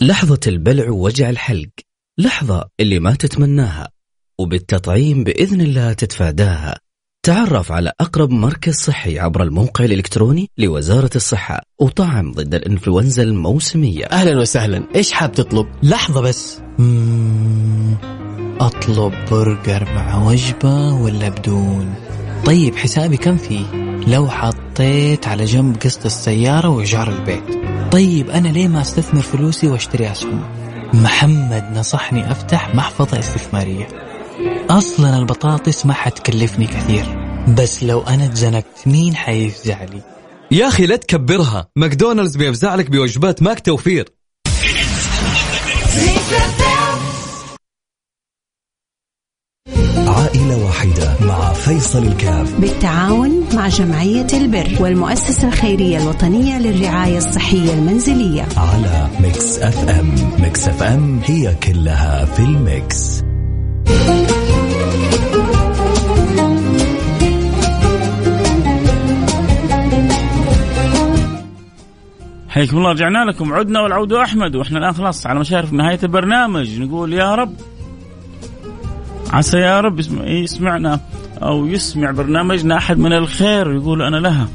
لحظة 0.00 0.40
البلع 0.46 0.90
ووجع 0.90 1.30
الحلق. 1.30 1.68
لحظة 2.18 2.68
اللي 2.80 2.98
ما 2.98 3.14
تتمناها. 3.14 3.88
وبالتطعيم 4.38 5.24
بإذن 5.24 5.60
الله 5.60 5.92
تتفاداها. 5.92 6.87
تعرف 7.28 7.72
على 7.72 7.92
أقرب 8.00 8.30
مركز 8.30 8.74
صحي 8.74 9.18
عبر 9.18 9.42
الموقع 9.42 9.84
الإلكتروني 9.84 10.50
لوزارة 10.58 11.10
الصحة 11.16 11.62
وطعم 11.78 12.32
ضد 12.32 12.54
الإنفلونزا 12.54 13.22
الموسمية 13.22 14.04
أهلا 14.04 14.40
وسهلا 14.40 14.84
إيش 14.94 15.12
حاب 15.12 15.32
تطلب؟ 15.32 15.66
لحظة 15.82 16.20
بس. 16.20 16.60
أطلب 18.60 19.12
برجر 19.30 19.84
مع 19.94 20.22
وجبة 20.26 20.94
ولا 20.94 21.28
بدون؟ 21.28 21.94
طيب 22.44 22.76
حسابي 22.76 23.16
كم 23.16 23.36
فيه؟ 23.36 23.64
لو 24.06 24.28
حطيت 24.28 25.28
على 25.28 25.44
جنب 25.44 25.76
قسط 25.76 26.04
السيارة 26.04 26.68
وإيجار 26.68 27.08
البيت 27.10 27.44
طيب 27.92 28.30
أنا 28.30 28.48
ليه 28.48 28.68
ما 28.68 28.80
أستثمر 28.80 29.22
فلوسي 29.22 29.66
وأشتري 29.68 30.12
أسهم؟ 30.12 30.42
محمد 30.94 31.64
نصحني 31.74 32.30
أفتح 32.32 32.74
محفظة 32.74 33.18
استثمارية 33.18 34.07
أصلا 34.70 35.18
البطاطس 35.18 35.86
ما 35.86 35.92
حتكلفني 35.92 36.66
كثير 36.66 37.04
بس 37.58 37.82
لو 37.82 38.00
أنا 38.00 38.24
اتزنقت 38.24 38.86
مين 38.86 39.16
حيفزع 39.16 39.84
لي؟ 39.84 40.02
يا 40.50 40.68
أخي 40.68 40.86
لا 40.86 40.96
تكبرها 40.96 41.68
ماكدونالدز 41.76 42.36
بيفزع 42.36 42.74
لك 42.74 42.90
بوجبات 42.90 43.42
ماك 43.42 43.60
توفير. 43.60 44.08
عائلة 49.96 50.64
واحدة 50.64 51.16
مع 51.20 51.52
فيصل 51.52 52.02
الكاف. 52.02 52.60
بالتعاون 52.60 53.48
مع 53.54 53.68
جمعية 53.68 54.26
البر 54.32 54.76
والمؤسسة 54.80 55.48
الخيرية 55.48 55.98
الوطنية 55.98 56.58
للرعاية 56.58 57.18
الصحية 57.18 57.74
المنزلية. 57.74 58.48
على 58.56 59.08
Mix 59.20 59.58
FM. 59.58 60.14
Mix 60.38 60.68
FM 60.68 61.20
هي 61.24 61.54
كلها 61.54 62.24
في 62.24 62.42
ال 62.42 62.59
mix. 62.59 63.27
حياكم 72.48 72.76
الله 72.76 72.90
رجعنا 72.90 73.24
لكم. 73.24 73.52
عدنا 73.52 73.80
والعود 73.80 74.12
أحمد 74.12 74.56
وإحنا 74.56 74.78
الآن 74.78 74.92
خلاص 74.92 75.26
على 75.26 75.40
مشارف 75.40 75.72
نهاية 75.72 75.98
البرنامج. 76.02 76.80
نقول 76.80 77.12
يا 77.12 77.34
رب 77.34 77.54
عسى 79.30 79.58
يا 79.58 79.80
رب 79.80 80.00
يسمعنا 80.24 81.00
أو 81.42 81.66
يسمع 81.66 82.10
برنامجنا 82.10 82.76
أحد 82.76 82.98
من 82.98 83.12
الخير. 83.12 83.74
يقول 83.74 84.02
أنا 84.02 84.16
لها. 84.16 84.48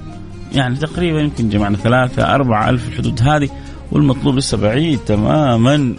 يعني 0.53 0.75
تقريبا 0.75 1.19
يمكن 1.19 1.49
جمعنا 1.49 1.77
ثلاثة 1.77 2.35
أربعة 2.35 2.69
ألف 2.69 2.87
الحدود 2.87 3.21
هذه 3.21 3.49
والمطلوب 3.91 4.35
لسه 4.35 4.57
بعيد 4.57 4.99
تماما. 4.99 5.93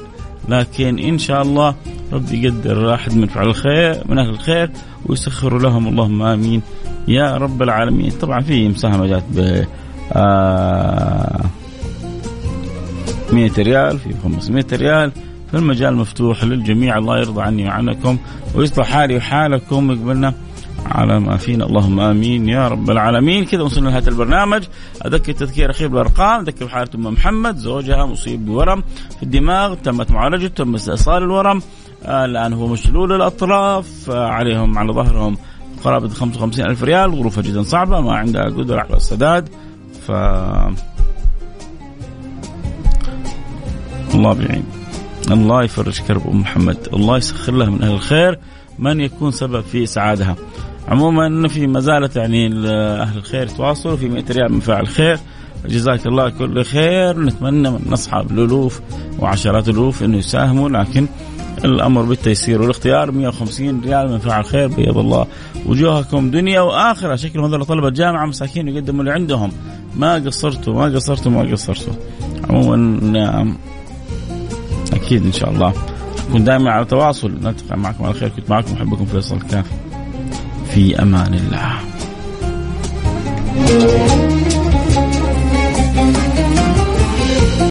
لكن 0.48 0.98
إن 0.98 1.18
شاء 1.18 1.42
الله 1.42 1.74
رب 2.12 2.32
يقدر 2.32 2.94
أحد 2.94 3.16
من 3.16 3.26
فعل 3.26 3.46
الخير 3.46 4.02
من 4.08 4.18
أهل 4.18 4.28
الخير 4.28 4.70
ويسخر 5.06 5.58
لهم. 5.58 5.88
اللهم 5.88 6.22
آمين. 6.22 6.62
يا 7.08 7.36
رب 7.36 7.62
العالمين. 7.62 8.10
طبعا 8.10 8.40
في 8.40 8.68
مساهمة 8.68 9.06
جات 9.06 9.24
ب 9.30 9.64
آه 10.12 11.40
100 13.32 13.50
ريال 13.58 13.98
في 13.98 14.14
500 14.22 14.66
ريال. 14.72 15.12
فالمجال 15.52 15.96
مفتوح 15.96 16.44
للجميع. 16.44 16.98
الله 16.98 17.18
يرضى 17.18 17.42
عني 17.42 17.68
وعنكم 17.68 18.18
ويصلح 18.54 18.86
حالي 18.86 19.16
وحالكم. 19.16 19.90
ويقبلنا 19.90 20.34
على 20.86 21.20
ما 21.20 21.36
فينا. 21.36 21.66
اللهم 21.66 22.00
آمين. 22.00 22.48
يا 22.48 22.68
رب 22.68 22.90
العالمين. 22.90 23.44
كذا 23.44 23.62
وصلنا 23.62 23.88
لنهاية 23.88 24.08
البرنامج. 24.08 24.64
أذكر 25.06 25.32
تذكير 25.32 25.70
أخير 25.70 25.88
بالأرقام. 25.88 26.40
أذكر 26.40 26.68
حاله 26.68 26.90
أم 26.94 27.06
محمد. 27.06 27.56
زوجها 27.56 28.06
مصيب 28.06 28.46
بورم 28.46 28.82
في 29.16 29.22
الدماغ. 29.22 29.74
تمت 29.74 30.10
معالجته 30.10 30.64
تم 30.64 30.74
استئصال 30.74 31.22
الورم. 31.22 31.62
آه 32.04 32.24
الآن 32.24 32.52
هو 32.52 32.66
مشلول 32.66 33.12
الأطراف. 33.12 34.10
آه 34.10 34.28
عليهم 34.28 34.78
على 34.78 34.92
ظهرهم 34.92 35.36
قرابة 35.84 36.08
55 36.08 36.66
ألف 36.66 36.82
ريال. 36.82 37.16
ظروفها 37.16 37.42
جدا 37.42 37.62
صعبة. 37.62 38.00
ما 38.00 38.12
عندها 38.12 38.44
قدرة 38.44 38.80
على 38.80 38.96
السداد 38.96 39.48
ف 40.06 40.10
الله 44.14 44.32
بعين. 44.32 44.64
الله 45.30 45.64
يفرج 45.64 46.00
كرب 46.00 46.26
أم 46.26 46.40
محمد. 46.40 46.88
الله 46.92 47.16
يسخر 47.16 47.52
لها 47.52 47.70
من 47.70 47.82
أهل 47.82 47.92
الخير. 47.92 48.38
من 48.78 49.00
يكون 49.00 49.30
سبب 49.30 49.60
في 49.60 49.86
سعادها 49.86 50.36
عموما 50.88 51.48
في 51.48 51.66
ما 51.66 51.80
زالت 51.80 52.16
يعني 52.16 52.46
أهل 53.02 53.18
الخير 53.18 53.42
يتواصلوا 53.42 53.96
في 53.96 54.08
100 54.08 54.24
ريال 54.30 54.52
من 54.52 54.60
فاعل 54.60 54.88
خير 54.88 55.18
جزاك 55.66 56.06
الله 56.06 56.28
كل 56.28 56.64
خير. 56.64 57.20
نتمنى 57.20 57.70
من 57.70 57.92
أصحاب 57.92 58.30
الألوف 58.30 58.80
وعشرات 59.18 59.68
الألوف 59.68 60.02
إنه 60.02 60.16
يساهموا 60.16 60.68
لكن 60.68 61.06
الأمر 61.64 62.02
بالتيسير 62.02 62.62
والاختيار 62.62 63.10
150 63.10 63.80
ريال 63.84 64.12
من 64.12 64.18
فعل 64.18 64.44
خير 64.44 64.68
بيض 64.68 64.98
الله 64.98 65.26
وجوهكم 65.66 66.30
دنيا 66.30 66.60
وآخرة. 66.60 67.16
شكلهم 67.16 67.44
هذول 67.44 67.64
طلبة 67.64 67.90
جامعة 67.90 68.26
مساكين 68.26 68.68
يقدموا 68.68 69.00
اللي 69.00 69.12
عندهم. 69.12 69.52
ما 69.96 70.14
قصرتوا 70.14 70.74
ما 70.74 70.96
قصرتوا 70.96 71.32
ما 71.32 71.52
قصرتوا. 71.52 71.92
عموما 72.50 72.76
نعم. 73.02 73.56
أكيد 74.92 75.24
إن 75.24 75.32
شاء 75.32 75.50
الله. 75.50 75.72
نكون 76.28 76.44
دائما 76.44 76.70
على 76.70 76.84
تواصل. 76.84 77.30
نلتقي 77.42 77.78
معكم 77.78 78.04
على 78.04 78.14
خير. 78.14 78.28
كنت 78.28 78.50
معكم 78.50 78.72
أحبكم 78.74 79.04
فيصل. 79.04 79.38
كاف 79.40 79.66
في 80.74 81.02
أمان 81.02 81.34
الله. 81.34 81.78